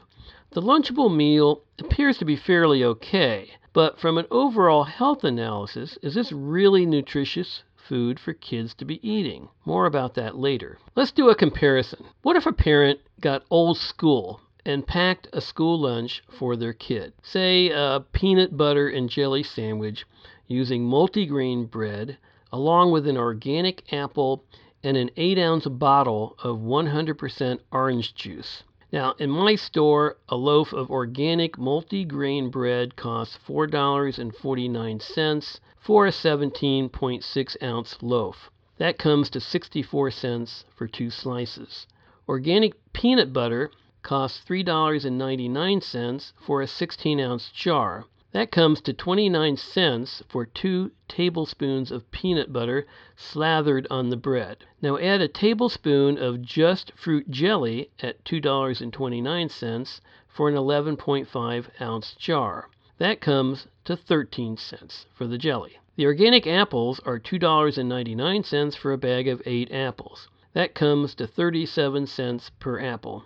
the 0.52 0.62
Lunchable 0.62 1.10
meal 1.10 1.64
appears 1.80 2.20
to 2.20 2.26
be 2.26 2.36
fairly 2.36 2.84
okay, 2.84 3.50
but 3.74 4.00
from 4.00 4.20
an 4.20 4.28
overall 4.30 4.84
health 4.84 5.24
analysis, 5.24 5.98
is 6.04 6.14
this 6.14 6.32
really 6.32 6.86
nutritious 6.86 7.64
food 7.76 8.20
for 8.20 8.34
kids 8.34 8.76
to 8.76 8.86
be 8.86 9.00
eating? 9.02 9.50
More 9.66 9.88
about 9.88 10.14
that 10.14 10.38
later. 10.38 10.78
Let's 10.96 11.12
do 11.12 11.30
a 11.30 11.36
comparison. 11.36 12.06
What 12.22 12.36
if 12.36 12.46
a 12.46 12.54
parent 12.54 13.00
got 13.20 13.44
old 13.50 13.80
school 13.80 14.40
and 14.65 14.86
packed 14.86 15.28
a 15.34 15.41
school 15.41 15.80
lunch 15.80 16.22
for 16.30 16.56
their 16.56 16.74
kid? 16.74 17.13
Say 17.22 17.69
a 17.69 18.04
peanut 18.12 18.58
butter 18.58 18.89
and 18.89 19.10
jelly 19.10 19.43
sandwich 19.43 20.06
using 20.48 20.84
multigrain 20.84 21.69
bread, 21.69 22.17
along 22.52 22.91
with 22.91 23.08
an 23.08 23.17
organic 23.17 23.93
apple 23.93 24.43
and 24.84 24.98
an 24.98 25.12
8 25.15 25.38
ounce 25.38 25.67
bottle 25.67 26.36
of 26.43 26.58
100% 26.58 27.60
orange 27.72 28.15
juice. 28.15 28.63
Now, 28.91 29.13
in 29.19 29.30
my 29.30 29.56
store, 29.56 30.17
a 30.30 30.36
loaf 30.36 30.74
of 30.74 30.89
organic 30.89 31.58
multigrain 31.58 32.50
bread 32.50 32.95
costs 32.95 33.38
$4.49 33.48 35.60
for 35.80 36.08
a 36.08 36.12
17.6 36.12 37.63
ounce 37.63 37.98
loaf. 38.02 38.50
That 38.78 38.98
comes 38.98 39.30
to 39.32 39.39
64 39.39 40.12
cents 40.12 40.65
for 40.76 40.88
two 40.88 41.10
slices. 41.10 41.88
Organic 42.28 42.74
peanut 42.93 43.32
butter 43.32 43.72
costs 44.10 44.43
$3.99 44.50 46.34
for 46.43 46.63
a 46.63 46.67
16 46.67 47.19
ounce 47.19 47.52
jar. 47.52 48.06
That 48.32 48.52
comes 48.52 48.82
to 48.82 48.91
29 48.91 49.56
cents 49.56 50.24
for 50.28 50.48
two 50.48 50.89
tablespoons 51.08 51.91
of 51.91 52.10
peanut 52.10 52.52
butter 52.52 52.88
slathered 53.15 53.86
on 53.91 54.10
the 54.10 54.17
bread. 54.17 54.65
Now 54.82 54.98
add 54.98 55.22
a 55.22 55.28
tablespoon 55.28 56.17
of 56.17 56.41
just 56.41 56.91
fruit 56.95 57.30
jelly 57.30 57.91
at 58.00 58.26
$2.29 58.26 60.02
for 60.28 60.50
an 60.50 60.56
11.5 60.56 61.69
ounce 61.80 62.15
jar. 62.15 62.67
That 62.98 63.22
comes 63.22 63.67
to 63.86 63.95
13 63.95 64.58
cents 64.58 65.06
for 65.13 65.28
the 65.28 65.38
jelly. 65.38 65.78
The 65.98 66.08
organic 66.08 66.48
apples 66.48 67.00
are 67.06 67.19
$2.99 67.19 68.76
for 68.76 68.91
a 68.91 68.98
bag 68.98 69.28
of 69.28 69.43
8 69.45 69.72
apples. 69.72 70.28
That 70.54 70.74
comes 70.74 71.13
to 71.13 71.28
37 71.28 72.08
cents 72.08 72.50
per 72.60 72.80
apple. 72.80 73.26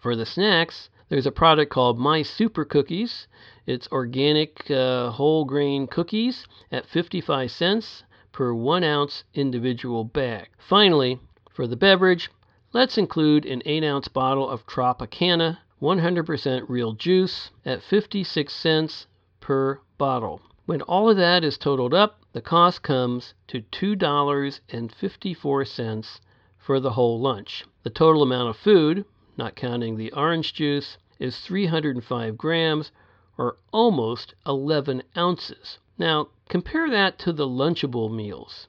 For 0.00 0.16
the 0.16 0.26
snacks, 0.26 0.88
there's 1.08 1.26
a 1.26 1.32
product 1.32 1.70
called 1.70 1.98
My 1.98 2.22
Super 2.22 2.64
Cookies. 2.64 3.28
It's 3.66 3.88
organic 3.92 4.68
uh, 4.70 5.10
whole 5.10 5.44
grain 5.44 5.86
cookies 5.86 6.46
at 6.72 6.86
55 6.86 7.50
cents 7.50 8.02
per 8.32 8.52
one 8.52 8.82
ounce 8.82 9.24
individual 9.34 10.04
bag. 10.04 10.48
Finally, 10.58 11.20
for 11.50 11.66
the 11.66 11.76
beverage, 11.76 12.30
Let's 12.72 12.96
include 12.96 13.46
an 13.46 13.62
8 13.64 13.82
ounce 13.82 14.06
bottle 14.06 14.48
of 14.48 14.64
Tropicana 14.64 15.58
100% 15.82 16.68
real 16.68 16.92
juice 16.92 17.50
at 17.64 17.82
56 17.82 18.54
cents 18.54 19.08
per 19.40 19.80
bottle. 19.98 20.40
When 20.66 20.80
all 20.82 21.10
of 21.10 21.16
that 21.16 21.42
is 21.42 21.58
totaled 21.58 21.92
up, 21.92 22.20
the 22.32 22.40
cost 22.40 22.84
comes 22.84 23.34
to 23.48 23.62
$2.54 23.62 26.20
for 26.58 26.78
the 26.78 26.92
whole 26.92 27.18
lunch. 27.18 27.64
The 27.82 27.90
total 27.90 28.22
amount 28.22 28.50
of 28.50 28.56
food, 28.56 29.04
not 29.36 29.56
counting 29.56 29.96
the 29.96 30.12
orange 30.12 30.54
juice, 30.54 30.98
is 31.18 31.40
305 31.40 32.36
grams 32.36 32.92
or 33.38 33.56
almost 33.72 34.34
11 34.46 35.02
ounces. 35.16 35.78
Now, 35.98 36.28
compare 36.48 36.90
that 36.90 37.18
to 37.20 37.32
the 37.32 37.46
Lunchable 37.46 38.10
meals. 38.10 38.66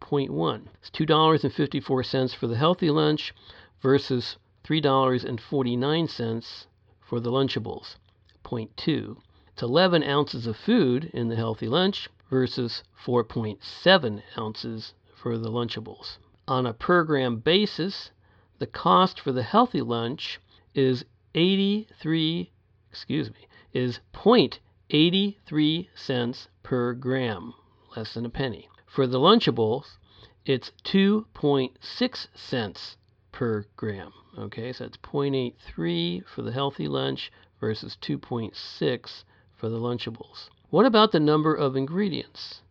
Point 0.00 0.30
one. 0.30 0.68
It's 0.80 0.90
$2.54 0.90 2.34
for 2.34 2.46
the 2.46 2.56
healthy 2.56 2.90
lunch 2.90 3.34
versus 3.80 4.36
$3.49 4.64 6.66
for 7.00 7.20
the 7.20 7.30
Lunchables. 7.30 7.96
Point 8.42 8.76
two. 8.76 9.18
It's 9.52 9.62
11 9.62 10.02
ounces 10.02 10.46
of 10.46 10.56
food 10.56 11.10
in 11.14 11.28
the 11.28 11.36
healthy 11.36 11.68
lunch 11.68 12.10
versus 12.28 12.82
4.7 13.04 14.22
ounces 14.36 14.94
for 15.14 15.38
the 15.38 15.50
Lunchables. 15.50 16.18
On 16.48 16.66
a 16.66 16.74
per 16.74 17.04
gram 17.04 17.38
basis, 17.38 18.10
the 18.58 18.66
cost 18.66 19.20
for 19.20 19.32
the 19.32 19.42
healthy 19.42 19.82
lunch 19.82 20.40
is 20.74 21.04
83, 21.34 22.50
excuse 22.90 23.30
me, 23.30 23.46
is 23.72 24.00
0.83 24.14 25.88
cents 25.94 26.48
per 26.62 26.94
gram, 26.94 27.52
less 27.94 28.14
than 28.14 28.24
a 28.24 28.30
penny. 28.30 28.68
For 28.86 29.06
the 29.06 29.18
Lunchables, 29.18 29.98
it's 30.46 30.72
2.6 30.84 32.26
cents 32.34 32.96
per 33.32 33.66
gram. 33.76 34.12
Okay, 34.38 34.72
so 34.72 34.86
it's 34.86 34.96
0.83 34.98 36.24
for 36.26 36.42
the 36.42 36.52
healthy 36.52 36.88
lunch 36.88 37.30
versus 37.60 37.98
2.6 38.00 39.24
for 39.54 39.68
the 39.68 39.78
Lunchables. 39.78 40.48
What 40.70 40.86
about 40.86 41.12
the 41.12 41.20
number 41.20 41.54
of 41.54 41.76
ingredients? 41.76 42.62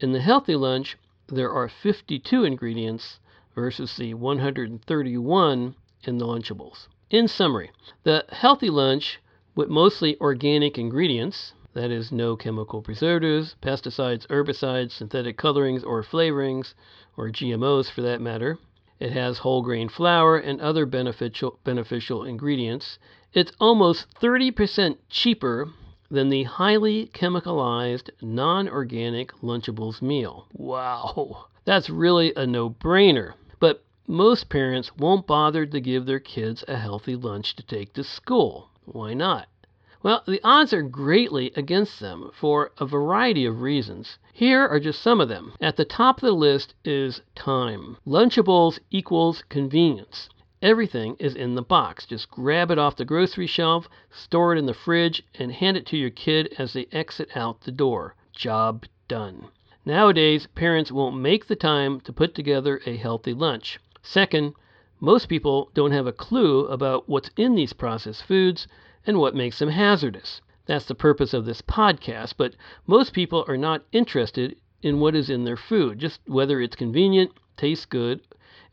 In 0.00 0.12
the 0.12 0.20
healthy 0.20 0.56
lunch, 0.56 0.98
there 1.28 1.50
are 1.50 1.68
52 1.68 2.44
ingredients 2.44 3.20
versus 3.60 3.94
the 3.98 4.14
131 4.14 5.74
in 6.04 6.16
the 6.16 6.24
Lunchables. 6.24 6.88
In 7.10 7.28
summary, 7.28 7.70
the 8.04 8.24
healthy 8.30 8.70
lunch 8.70 9.20
with 9.54 9.68
mostly 9.68 10.18
organic 10.18 10.78
ingredients, 10.78 11.52
that 11.74 11.90
is, 11.90 12.10
no 12.10 12.36
chemical 12.36 12.80
preservatives, 12.80 13.56
pesticides, 13.60 14.26
herbicides, 14.28 14.92
synthetic 14.92 15.36
colorings 15.36 15.84
or 15.84 16.02
flavorings, 16.02 16.72
or 17.18 17.28
GMOs 17.28 17.90
for 17.90 18.00
that 18.00 18.22
matter. 18.22 18.58
It 18.98 19.12
has 19.12 19.36
whole 19.36 19.60
grain 19.60 19.90
flour 19.90 20.38
and 20.38 20.58
other 20.62 20.86
beneficial, 20.86 21.58
beneficial 21.62 22.24
ingredients. 22.24 22.98
It's 23.34 23.52
almost 23.60 24.06
30% 24.22 24.96
cheaper 25.10 25.68
than 26.10 26.30
the 26.30 26.44
highly 26.44 27.08
chemicalized 27.08 28.08
non 28.22 28.70
organic 28.70 29.32
Lunchables 29.42 30.00
meal. 30.00 30.48
Wow, 30.54 31.48
that's 31.66 31.90
really 31.90 32.32
a 32.34 32.46
no 32.46 32.70
brainer. 32.70 33.34
Most 34.12 34.48
parents 34.48 34.96
won't 34.96 35.28
bother 35.28 35.64
to 35.64 35.80
give 35.80 36.04
their 36.04 36.18
kids 36.18 36.64
a 36.66 36.76
healthy 36.76 37.14
lunch 37.14 37.54
to 37.54 37.62
take 37.62 37.92
to 37.92 38.02
school. 38.02 38.70
Why 38.84 39.14
not? 39.14 39.46
Well, 40.02 40.24
the 40.26 40.40
odds 40.42 40.72
are 40.72 40.82
greatly 40.82 41.52
against 41.54 42.00
them 42.00 42.32
for 42.34 42.72
a 42.78 42.86
variety 42.86 43.46
of 43.46 43.60
reasons. 43.60 44.18
Here 44.32 44.66
are 44.66 44.80
just 44.80 45.00
some 45.00 45.20
of 45.20 45.28
them. 45.28 45.52
At 45.60 45.76
the 45.76 45.84
top 45.84 46.16
of 46.16 46.22
the 46.22 46.32
list 46.32 46.74
is 46.84 47.22
time. 47.36 47.98
Lunchables 48.04 48.80
equals 48.90 49.44
convenience. 49.48 50.28
Everything 50.60 51.14
is 51.20 51.36
in 51.36 51.54
the 51.54 51.62
box. 51.62 52.04
Just 52.04 52.32
grab 52.32 52.72
it 52.72 52.80
off 52.80 52.96
the 52.96 53.04
grocery 53.04 53.46
shelf, 53.46 53.88
store 54.10 54.56
it 54.56 54.58
in 54.58 54.66
the 54.66 54.74
fridge, 54.74 55.22
and 55.36 55.52
hand 55.52 55.76
it 55.76 55.86
to 55.86 55.96
your 55.96 56.10
kid 56.10 56.52
as 56.58 56.72
they 56.72 56.88
exit 56.90 57.36
out 57.36 57.60
the 57.60 57.70
door. 57.70 58.16
Job 58.32 58.86
done. 59.06 59.46
Nowadays, 59.86 60.48
parents 60.56 60.90
won't 60.90 61.16
make 61.16 61.46
the 61.46 61.54
time 61.54 62.00
to 62.00 62.12
put 62.12 62.34
together 62.34 62.80
a 62.84 62.96
healthy 62.96 63.32
lunch. 63.32 63.78
Second, 64.02 64.54
most 64.98 65.28
people 65.28 65.70
don't 65.74 65.92
have 65.92 66.06
a 66.06 66.12
clue 66.12 66.66
about 66.66 67.08
what's 67.08 67.30
in 67.36 67.54
these 67.54 67.72
processed 67.72 68.22
foods 68.22 68.66
and 69.06 69.18
what 69.18 69.34
makes 69.34 69.58
them 69.58 69.70
hazardous. 69.70 70.40
That's 70.66 70.84
the 70.84 70.94
purpose 70.94 71.34
of 71.34 71.44
this 71.44 71.62
podcast, 71.62 72.34
but 72.36 72.54
most 72.86 73.12
people 73.12 73.44
are 73.48 73.56
not 73.56 73.84
interested 73.92 74.56
in 74.82 75.00
what 75.00 75.14
is 75.14 75.28
in 75.28 75.44
their 75.44 75.56
food, 75.56 75.98
just 75.98 76.20
whether 76.26 76.60
it's 76.60 76.76
convenient, 76.76 77.32
tastes 77.56 77.86
good, 77.86 78.20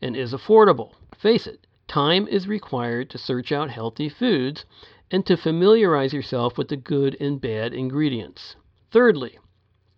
and 0.00 0.16
is 0.16 0.32
affordable. 0.32 0.92
Face 1.16 1.46
it, 1.46 1.66
time 1.86 2.28
is 2.28 2.46
required 2.46 3.10
to 3.10 3.18
search 3.18 3.52
out 3.52 3.70
healthy 3.70 4.08
foods 4.08 4.64
and 5.10 5.26
to 5.26 5.36
familiarize 5.36 6.12
yourself 6.12 6.56
with 6.56 6.68
the 6.68 6.76
good 6.76 7.16
and 7.20 7.40
bad 7.40 7.72
ingredients. 7.72 8.56
Thirdly, 8.90 9.38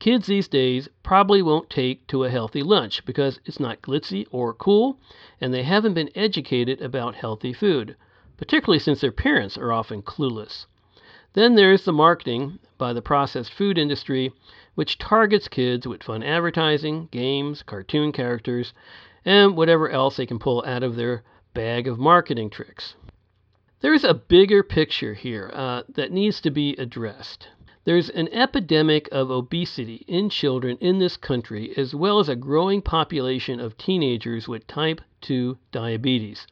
kids 0.01 0.27
these 0.27 0.49
days 0.49 0.89
probably 1.05 1.41
won't 1.41 1.71
take 1.71 2.05
to 2.09 2.25
a 2.25 2.31
healthy 2.31 2.63
lunch 2.63 3.05
because 3.05 3.39
it's 3.45 3.61
not 3.61 3.81
glitzy 3.81 4.27
or 4.33 4.53
cool 4.53 4.99
and 5.41 5.55
they 5.55 5.63
haven't 5.63 5.95
been 5.95 6.11
educated 6.17 6.81
about 6.81 7.15
healthy 7.15 7.53
food 7.53 7.95
particularly 8.41 8.79
since 8.79 9.03
their 9.03 9.13
parents 9.13 9.59
are 9.59 9.71
often 9.71 10.01
clueless. 10.01 10.65
Then 11.35 11.57
there's 11.57 11.85
the 11.85 11.93
marketing 11.93 12.59
by 12.79 12.95
the 12.95 13.03
processed 13.03 13.53
food 13.53 13.77
industry, 13.77 14.33
which 14.77 14.97
targets 14.97 15.47
kids 15.47 15.87
with 15.87 16.03
fun 16.03 16.23
advertising, 16.23 17.09
games, 17.13 17.63
cartoon 17.63 18.13
characters, 18.13 18.73
and 19.27 19.59
whatever 19.59 19.91
else 19.91 20.17
they 20.17 20.25
can 20.25 20.39
pull 20.39 20.65
out 20.67 20.83
of 20.83 20.97
their 20.97 21.23
bag 21.53 21.87
of 21.87 21.99
marketing 21.99 22.49
tricks. 22.49 22.95
There's 23.81 24.05
a 24.05 24.15
bigger 24.15 24.63
picture 24.63 25.13
here 25.13 25.51
uh, 25.53 25.83
that 25.91 26.11
needs 26.11 26.41
to 26.41 26.51
be 26.51 26.75
addressed. 26.77 27.49
There's 27.85 28.11
an 28.11 28.29
epidemic 28.29 29.09
of 29.11 29.31
obesity 29.31 30.05
in 30.07 30.29
children 30.29 30.77
in 30.83 30.99
this 30.99 31.17
country, 31.17 31.73
as 31.79 31.95
well 31.95 32.19
as 32.19 32.29
a 32.29 32.37
growing 32.37 32.83
population 32.83 33.59
of 33.59 33.79
teenagers 33.79 34.47
with 34.47 34.67
type 34.67 35.01
2 35.23 35.57
diabetes. 35.73 36.47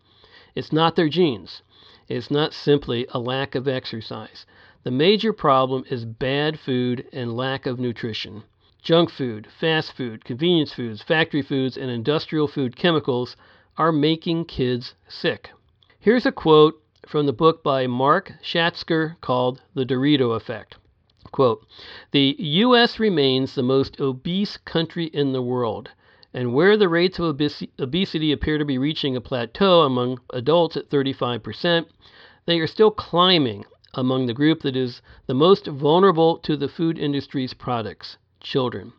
It's 0.54 0.72
not 0.72 0.96
their 0.96 1.10
genes, 1.10 1.62
it's 2.08 2.30
not 2.30 2.54
simply 2.54 3.06
a 3.10 3.18
lack 3.18 3.54
of 3.54 3.68
exercise. 3.68 4.46
The 4.84 4.90
major 4.90 5.34
problem 5.34 5.84
is 5.90 6.06
bad 6.06 6.58
food 6.58 7.06
and 7.12 7.36
lack 7.36 7.66
of 7.66 7.78
nutrition. 7.78 8.44
Junk 8.80 9.10
food, 9.10 9.48
fast 9.60 9.92
food, 9.92 10.24
convenience 10.24 10.72
foods, 10.72 11.02
factory 11.02 11.42
foods, 11.42 11.76
and 11.76 11.90
industrial 11.90 12.48
food 12.48 12.74
chemicals 12.74 13.36
are 13.76 13.92
making 13.92 14.46
kids 14.46 14.94
sick. 15.08 15.50
Here's 16.00 16.24
a 16.24 16.32
quote 16.32 16.82
from 17.06 17.26
the 17.26 17.34
book 17.34 17.62
by 17.62 17.86
Mark 17.86 18.32
Schatzker 18.42 19.20
called 19.20 19.60
The 19.74 19.84
Dorito 19.84 20.34
Effect. 20.34 20.78
Quote, 21.30 21.66
the 22.10 22.36
U.S. 22.38 22.98
remains 22.98 23.54
the 23.54 23.62
most 23.62 24.00
obese 24.00 24.56
country 24.56 25.06
in 25.06 25.32
the 25.32 25.42
world. 25.42 25.90
And 26.32 26.54
where 26.54 26.76
the 26.76 26.88
rates 26.88 27.18
of 27.18 27.40
obesity 27.78 28.32
appear 28.32 28.58
to 28.58 28.64
be 28.64 28.78
reaching 28.78 29.16
a 29.16 29.20
plateau 29.20 29.82
among 29.82 30.20
adults 30.30 30.76
at 30.76 30.90
35%, 30.90 31.86
they 32.46 32.60
are 32.60 32.66
still 32.66 32.90
climbing 32.90 33.64
among 33.94 34.26
the 34.26 34.34
group 34.34 34.60
that 34.62 34.76
is 34.76 35.02
the 35.26 35.34
most 35.34 35.66
vulnerable 35.66 36.36
to 36.38 36.56
the 36.56 36.68
food 36.68 36.98
industry's 36.98 37.54
products 37.54 38.18
children. 38.40 38.92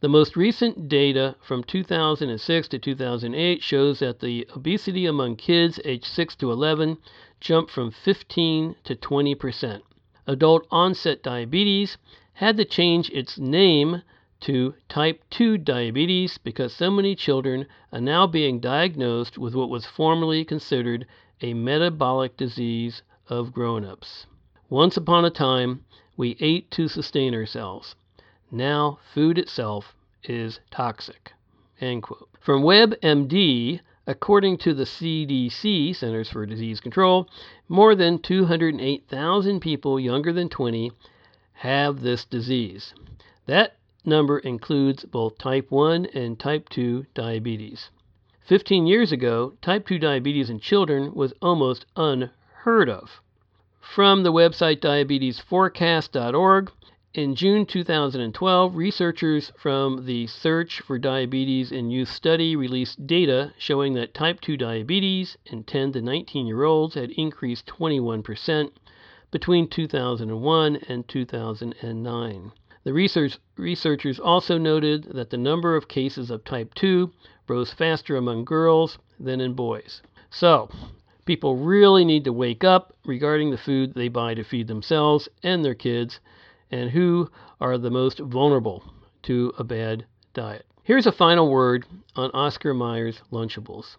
The 0.00 0.08
most 0.08 0.36
recent 0.36 0.88
data 0.88 1.36
from 1.40 1.64
2006 1.64 2.68
to 2.68 2.78
2008 2.78 3.62
shows 3.62 4.00
that 4.00 4.20
the 4.20 4.46
obesity 4.54 5.06
among 5.06 5.36
kids 5.36 5.80
aged 5.84 6.04
6 6.04 6.36
to 6.36 6.52
11 6.52 6.98
jumped 7.40 7.70
from 7.70 7.90
15 7.90 8.76
to 8.84 8.94
20 8.94 9.34
percent. 9.34 9.84
Adult 10.26 10.66
onset 10.70 11.22
diabetes 11.22 11.96
had 12.34 12.56
to 12.56 12.64
change 12.64 13.10
its 13.10 13.38
name 13.38 14.02
to 14.40 14.74
type 14.88 15.22
2 15.30 15.56
diabetes 15.56 16.36
because 16.38 16.72
so 16.74 16.90
many 16.90 17.14
children 17.14 17.66
are 17.92 18.00
now 18.00 18.26
being 18.26 18.60
diagnosed 18.60 19.38
with 19.38 19.54
what 19.54 19.70
was 19.70 19.86
formerly 19.86 20.44
considered 20.44 21.06
a 21.40 21.54
metabolic 21.54 22.36
disease 22.36 23.02
of 23.28 23.52
grown 23.52 23.84
ups. 23.84 24.26
Once 24.68 24.96
upon 24.96 25.24
a 25.24 25.30
time, 25.30 25.84
we 26.16 26.36
ate 26.40 26.70
to 26.70 26.88
sustain 26.88 27.34
ourselves. 27.34 27.94
Now, 28.50 28.98
food 29.14 29.38
itself 29.38 29.94
is 30.24 30.60
toxic. 30.70 31.32
From 31.78 32.62
WebMD, 32.62 33.80
according 34.06 34.56
to 34.58 34.72
the 34.72 34.84
CDC, 34.84 35.94
Centers 35.96 36.30
for 36.30 36.46
Disease 36.46 36.80
Control, 36.80 37.28
more 37.68 37.94
than 37.94 38.18
208,000 38.20 39.60
people 39.60 39.98
younger 39.98 40.32
than 40.32 40.48
20 40.48 40.92
have 41.54 42.00
this 42.00 42.24
disease. 42.24 42.94
That 43.46 43.76
number 44.04 44.38
includes 44.38 45.04
both 45.04 45.38
type 45.38 45.70
1 45.70 46.06
and 46.06 46.38
type 46.38 46.68
2 46.68 47.06
diabetes. 47.14 47.90
15 48.46 48.86
years 48.86 49.10
ago, 49.10 49.54
type 49.60 49.86
2 49.86 49.98
diabetes 49.98 50.50
in 50.50 50.60
children 50.60 51.12
was 51.14 51.32
almost 51.42 51.86
unheard 51.96 52.88
of. 52.88 53.20
From 53.80 54.22
the 54.22 54.32
website 54.32 54.80
diabetesforecast.org, 54.80 56.70
In 57.16 57.34
June 57.34 57.64
2012, 57.64 58.76
researchers 58.76 59.50
from 59.56 60.04
the 60.04 60.26
Search 60.26 60.82
for 60.82 60.98
Diabetes 60.98 61.72
in 61.72 61.90
Youth 61.90 62.10
study 62.10 62.54
released 62.56 63.06
data 63.06 63.54
showing 63.56 63.94
that 63.94 64.12
type 64.12 64.38
2 64.42 64.58
diabetes 64.58 65.38
in 65.46 65.64
10 65.64 65.92
to 65.92 66.02
19 66.02 66.46
year 66.46 66.64
olds 66.64 66.94
had 66.94 67.10
increased 67.12 67.66
21% 67.66 68.70
between 69.30 69.66
2001 69.66 70.76
and 70.90 71.08
2009. 71.08 72.52
The 72.84 72.92
research, 72.92 73.38
researchers 73.56 74.20
also 74.20 74.58
noted 74.58 75.04
that 75.14 75.30
the 75.30 75.38
number 75.38 75.74
of 75.74 75.88
cases 75.88 76.30
of 76.30 76.44
type 76.44 76.74
2 76.74 77.10
rose 77.48 77.72
faster 77.72 78.16
among 78.16 78.44
girls 78.44 78.98
than 79.18 79.40
in 79.40 79.54
boys. 79.54 80.02
So, 80.28 80.68
people 81.24 81.56
really 81.56 82.04
need 82.04 82.24
to 82.24 82.32
wake 82.34 82.62
up 82.62 82.94
regarding 83.06 83.52
the 83.52 83.56
food 83.56 83.94
they 83.94 84.08
buy 84.08 84.34
to 84.34 84.44
feed 84.44 84.68
themselves 84.68 85.30
and 85.42 85.64
their 85.64 85.74
kids 85.74 86.20
and 86.70 86.90
who 86.90 87.30
are 87.60 87.78
the 87.78 87.90
most 87.90 88.18
vulnerable 88.18 88.82
to 89.22 89.52
a 89.58 89.64
bad 89.64 90.04
diet. 90.34 90.66
Here's 90.82 91.06
a 91.06 91.12
final 91.12 91.50
word 91.50 91.84
on 92.14 92.30
Oscar 92.32 92.72
Mayer's 92.72 93.20
Lunchables. 93.32 93.96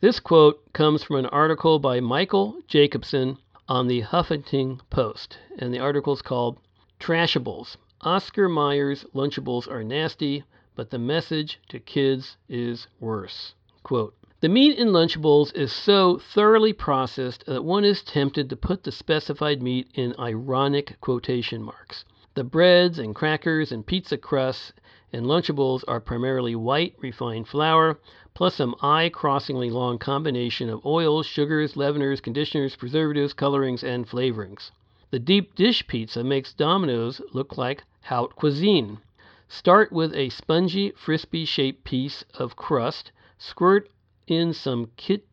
This 0.00 0.20
quote 0.20 0.72
comes 0.72 1.02
from 1.02 1.16
an 1.16 1.26
article 1.26 1.78
by 1.78 2.00
Michael 2.00 2.60
Jacobson 2.68 3.38
on 3.68 3.86
the 3.86 4.02
Huffington 4.02 4.80
Post, 4.90 5.38
and 5.58 5.72
the 5.72 5.78
article 5.78 6.12
is 6.12 6.22
called 6.22 6.58
Trashables. 6.98 7.76
Oscar 8.02 8.48
Mayer's 8.48 9.04
Lunchables 9.14 9.68
are 9.68 9.84
nasty, 9.84 10.44
but 10.74 10.90
the 10.90 10.98
message 10.98 11.60
to 11.68 11.78
kids 11.78 12.36
is 12.48 12.86
worse. 12.98 13.54
Quote, 13.82 14.14
the 14.40 14.48
meat 14.48 14.78
in 14.78 14.88
Lunchables 14.88 15.52
is 15.54 15.70
so 15.70 16.16
thoroughly 16.16 16.72
processed 16.72 17.44
that 17.44 17.62
one 17.62 17.84
is 17.84 18.02
tempted 18.02 18.48
to 18.48 18.56
put 18.56 18.84
the 18.84 18.90
specified 18.90 19.62
meat 19.62 19.88
in 19.92 20.14
ironic 20.18 20.98
quotation 21.02 21.62
marks. 21.62 22.06
The 22.34 22.44
breads 22.44 22.98
and 22.98 23.14
crackers 23.14 23.70
and 23.70 23.84
pizza 23.84 24.16
crusts 24.16 24.72
in 25.12 25.24
Lunchables 25.24 25.84
are 25.86 26.00
primarily 26.00 26.56
white 26.56 26.94
refined 27.00 27.48
flour, 27.48 28.00
plus 28.32 28.54
some 28.54 28.74
eye 28.80 29.10
crossingly 29.12 29.68
long 29.68 29.98
combination 29.98 30.70
of 30.70 30.86
oils, 30.86 31.26
sugars, 31.26 31.74
leaveners, 31.74 32.22
conditioners, 32.22 32.76
preservatives, 32.76 33.34
colorings, 33.34 33.84
and 33.84 34.08
flavorings. 34.08 34.70
The 35.10 35.18
deep 35.18 35.54
dish 35.54 35.86
pizza 35.86 36.24
makes 36.24 36.54
Domino's 36.54 37.20
look 37.34 37.58
like 37.58 37.84
haute 38.04 38.34
cuisine. 38.36 39.00
Start 39.48 39.92
with 39.92 40.14
a 40.14 40.30
spongy, 40.30 40.92
frisbee 40.96 41.44
shaped 41.44 41.84
piece 41.84 42.24
of 42.38 42.56
crust, 42.56 43.12
squirt 43.36 43.90
in 44.30 44.52
some 44.52 44.88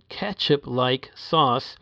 ketchup 0.10 0.66
like 0.66 1.12
sauce, 1.14 1.78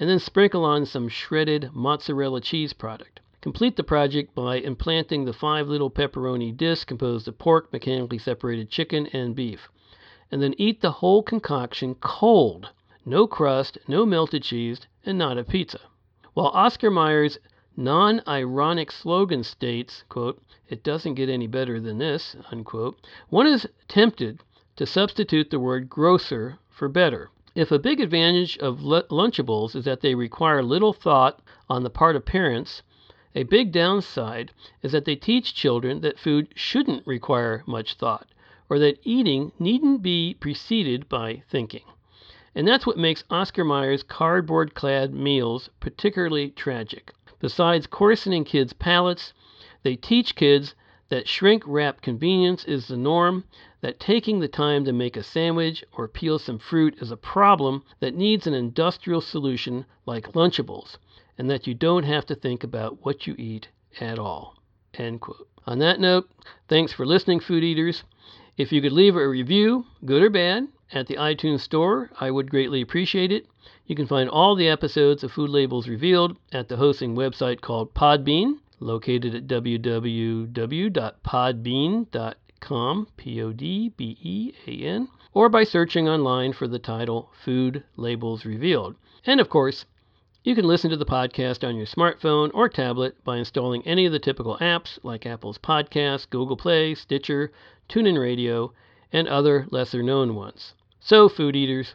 and 0.00 0.10
then 0.10 0.18
sprinkle 0.18 0.64
on 0.64 0.84
some 0.84 1.08
shredded 1.08 1.70
mozzarella 1.72 2.40
cheese 2.40 2.72
product. 2.72 3.20
Complete 3.40 3.76
the 3.76 3.84
project 3.84 4.34
by 4.34 4.56
implanting 4.56 5.24
the 5.24 5.32
five 5.32 5.68
little 5.68 5.92
pepperoni 5.92 6.50
discs 6.50 6.84
composed 6.84 7.28
of 7.28 7.38
pork, 7.38 7.72
mechanically 7.72 8.18
separated 8.18 8.68
chicken, 8.68 9.06
and 9.12 9.36
beef. 9.36 9.68
And 10.32 10.42
then 10.42 10.56
eat 10.58 10.80
the 10.80 10.90
whole 10.90 11.22
concoction 11.22 11.94
cold. 11.94 12.70
No 13.04 13.28
crust, 13.28 13.78
no 13.86 14.04
melted 14.04 14.42
cheese, 14.42 14.80
and 15.04 15.16
not 15.16 15.38
a 15.38 15.44
pizza. 15.44 15.78
While 16.34 16.48
Oscar 16.48 16.90
Mayer's 16.90 17.38
non 17.76 18.22
ironic 18.26 18.90
slogan 18.90 19.44
states, 19.44 20.02
quote, 20.08 20.42
It 20.68 20.82
doesn't 20.82 21.14
get 21.14 21.28
any 21.28 21.46
better 21.46 21.78
than 21.78 21.98
this, 21.98 22.34
unquote, 22.50 22.98
one 23.28 23.46
is 23.46 23.68
tempted 23.86 24.40
to 24.76 24.86
substitute 24.86 25.50
the 25.50 25.58
word 25.58 25.88
grosser 25.88 26.58
for 26.70 26.88
better. 26.88 27.30
If 27.54 27.72
a 27.72 27.78
big 27.78 28.00
advantage 28.00 28.58
of 28.58 28.80
Lunchables 28.80 29.74
is 29.74 29.86
that 29.86 30.02
they 30.02 30.14
require 30.14 30.62
little 30.62 30.92
thought 30.92 31.40
on 31.68 31.82
the 31.82 31.90
part 31.90 32.14
of 32.14 32.26
parents, 32.26 32.82
a 33.34 33.44
big 33.44 33.72
downside 33.72 34.52
is 34.82 34.92
that 34.92 35.04
they 35.04 35.16
teach 35.16 35.54
children 35.54 36.00
that 36.00 36.18
food 36.18 36.48
shouldn't 36.54 37.06
require 37.06 37.62
much 37.66 37.94
thought, 37.94 38.28
or 38.68 38.78
that 38.78 38.98
eating 39.02 39.52
needn't 39.58 40.02
be 40.02 40.34
preceded 40.40 41.08
by 41.08 41.42
thinking. 41.48 41.84
And 42.54 42.66
that's 42.66 42.86
what 42.86 42.96
makes 42.96 43.24
Oscar 43.30 43.64
Mayer's 43.64 44.02
cardboard 44.02 44.74
clad 44.74 45.12
meals 45.12 45.68
particularly 45.80 46.50
tragic. 46.50 47.12
Besides 47.38 47.86
coarsening 47.86 48.44
kids' 48.44 48.72
palates, 48.72 49.34
they 49.82 49.96
teach 49.96 50.34
kids 50.34 50.74
that 51.08 51.28
shrink 51.28 51.62
wrap 51.66 52.00
convenience 52.00 52.64
is 52.64 52.88
the 52.88 52.96
norm, 52.96 53.44
that 53.86 54.00
taking 54.00 54.40
the 54.40 54.48
time 54.48 54.84
to 54.84 54.92
make 54.92 55.16
a 55.16 55.22
sandwich 55.22 55.84
or 55.92 56.08
peel 56.08 56.40
some 56.40 56.58
fruit 56.58 56.96
is 57.00 57.12
a 57.12 57.16
problem 57.16 57.84
that 58.00 58.16
needs 58.16 58.44
an 58.44 58.52
industrial 58.52 59.20
solution 59.20 59.84
like 60.04 60.32
Lunchables, 60.32 60.98
and 61.38 61.48
that 61.48 61.68
you 61.68 61.74
don't 61.74 62.02
have 62.02 62.26
to 62.26 62.34
think 62.34 62.64
about 62.64 63.04
what 63.04 63.28
you 63.28 63.36
eat 63.38 63.68
at 64.00 64.18
all. 64.18 64.56
On 64.98 65.78
that 65.78 66.00
note, 66.00 66.28
thanks 66.66 66.92
for 66.92 67.06
listening, 67.06 67.38
food 67.38 67.62
eaters. 67.62 68.02
If 68.56 68.72
you 68.72 68.82
could 68.82 68.90
leave 68.90 69.14
a 69.14 69.28
review, 69.28 69.86
good 70.04 70.20
or 70.20 70.30
bad, 70.30 70.66
at 70.90 71.06
the 71.06 71.14
iTunes 71.14 71.60
Store, 71.60 72.10
I 72.18 72.32
would 72.32 72.50
greatly 72.50 72.80
appreciate 72.80 73.30
it. 73.30 73.46
You 73.86 73.94
can 73.94 74.08
find 74.08 74.28
all 74.28 74.56
the 74.56 74.66
episodes 74.66 75.22
of 75.22 75.30
Food 75.30 75.50
Labels 75.50 75.86
Revealed 75.86 76.36
at 76.50 76.66
the 76.66 76.78
hosting 76.78 77.14
website 77.14 77.60
called 77.60 77.94
Podbean 77.94 78.58
located 78.80 79.34
at 79.34 79.46
www.podbean.com, 79.46 82.34
P 83.16 83.42
O 83.42 83.52
D 83.52 83.90
B 83.90 84.16
E 84.22 84.52
A 84.66 84.86
N, 84.86 85.08
or 85.34 85.48
by 85.48 85.62
searching 85.62 86.08
online 86.08 86.52
for 86.52 86.66
the 86.66 86.78
title 86.78 87.30
Food 87.44 87.84
Labels 87.96 88.44
Revealed. 88.44 88.96
And 89.24 89.40
of 89.40 89.48
course, 89.50 89.84
you 90.42 90.54
can 90.54 90.64
listen 90.64 90.90
to 90.90 90.96
the 90.96 91.04
podcast 91.04 91.68
on 91.68 91.76
your 91.76 91.84
smartphone 91.84 92.50
or 92.54 92.68
tablet 92.68 93.22
by 93.24 93.36
installing 93.36 93.86
any 93.86 94.06
of 94.06 94.12
the 94.12 94.18
typical 94.18 94.56
apps 94.58 94.98
like 95.02 95.26
Apple's 95.26 95.58
Podcast, 95.58 96.30
Google 96.30 96.56
Play, 96.56 96.94
Stitcher, 96.94 97.52
TuneIn 97.88 98.18
Radio, 98.18 98.72
and 99.12 99.28
other 99.28 99.66
lesser 99.70 100.02
known 100.02 100.34
ones. 100.34 100.74
So, 100.98 101.28
food 101.28 101.54
eaters, 101.54 101.94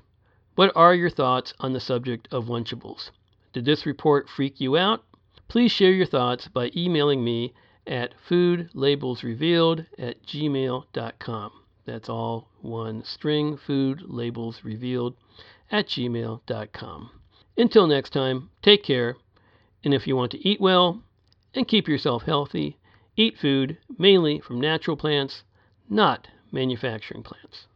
what 0.56 0.72
are 0.76 0.94
your 0.94 1.10
thoughts 1.10 1.54
on 1.60 1.74
the 1.74 1.80
subject 1.80 2.28
of 2.32 2.50
Lunchables? 2.50 3.10
Did 3.54 3.66
this 3.66 3.86
report 3.86 4.30
freak 4.30 4.62
you 4.62 4.78
out 4.78 5.04
Please 5.52 5.74
share 5.74 5.92
your 5.92 6.06
thoughts 6.06 6.48
by 6.48 6.72
emailing 6.78 7.26
me 7.26 7.54
at 7.88 8.14
foodlabelsrevealed 8.30 9.86
at 9.98 10.24
gmail.com. 10.26 11.52
That's 11.86 12.10
all 12.10 12.48
one 12.62 13.04
string, 13.04 13.58
food 13.58 14.04
labels 14.06 14.64
revealed 14.64 15.16
at 15.72 15.88
gmail.com. 15.88 17.10
Until 17.58 17.88
next 17.88 18.12
time, 18.12 18.50
take 18.62 18.84
care, 18.84 19.18
and 19.84 19.94
if 19.94 20.08
you 20.08 20.16
want 20.16 20.32
to 20.32 20.48
eat 20.48 20.62
well 20.62 21.02
and 21.54 21.68
keep 21.68 21.88
yourself 21.88 22.24
healthy, 22.24 22.78
eat 23.18 23.38
food 23.38 23.78
mainly 23.98 24.40
from 24.40 24.62
natural 24.62 24.96
plants, 24.96 25.44
not 25.90 26.28
manufacturing 26.52 27.24
plants. 27.24 27.68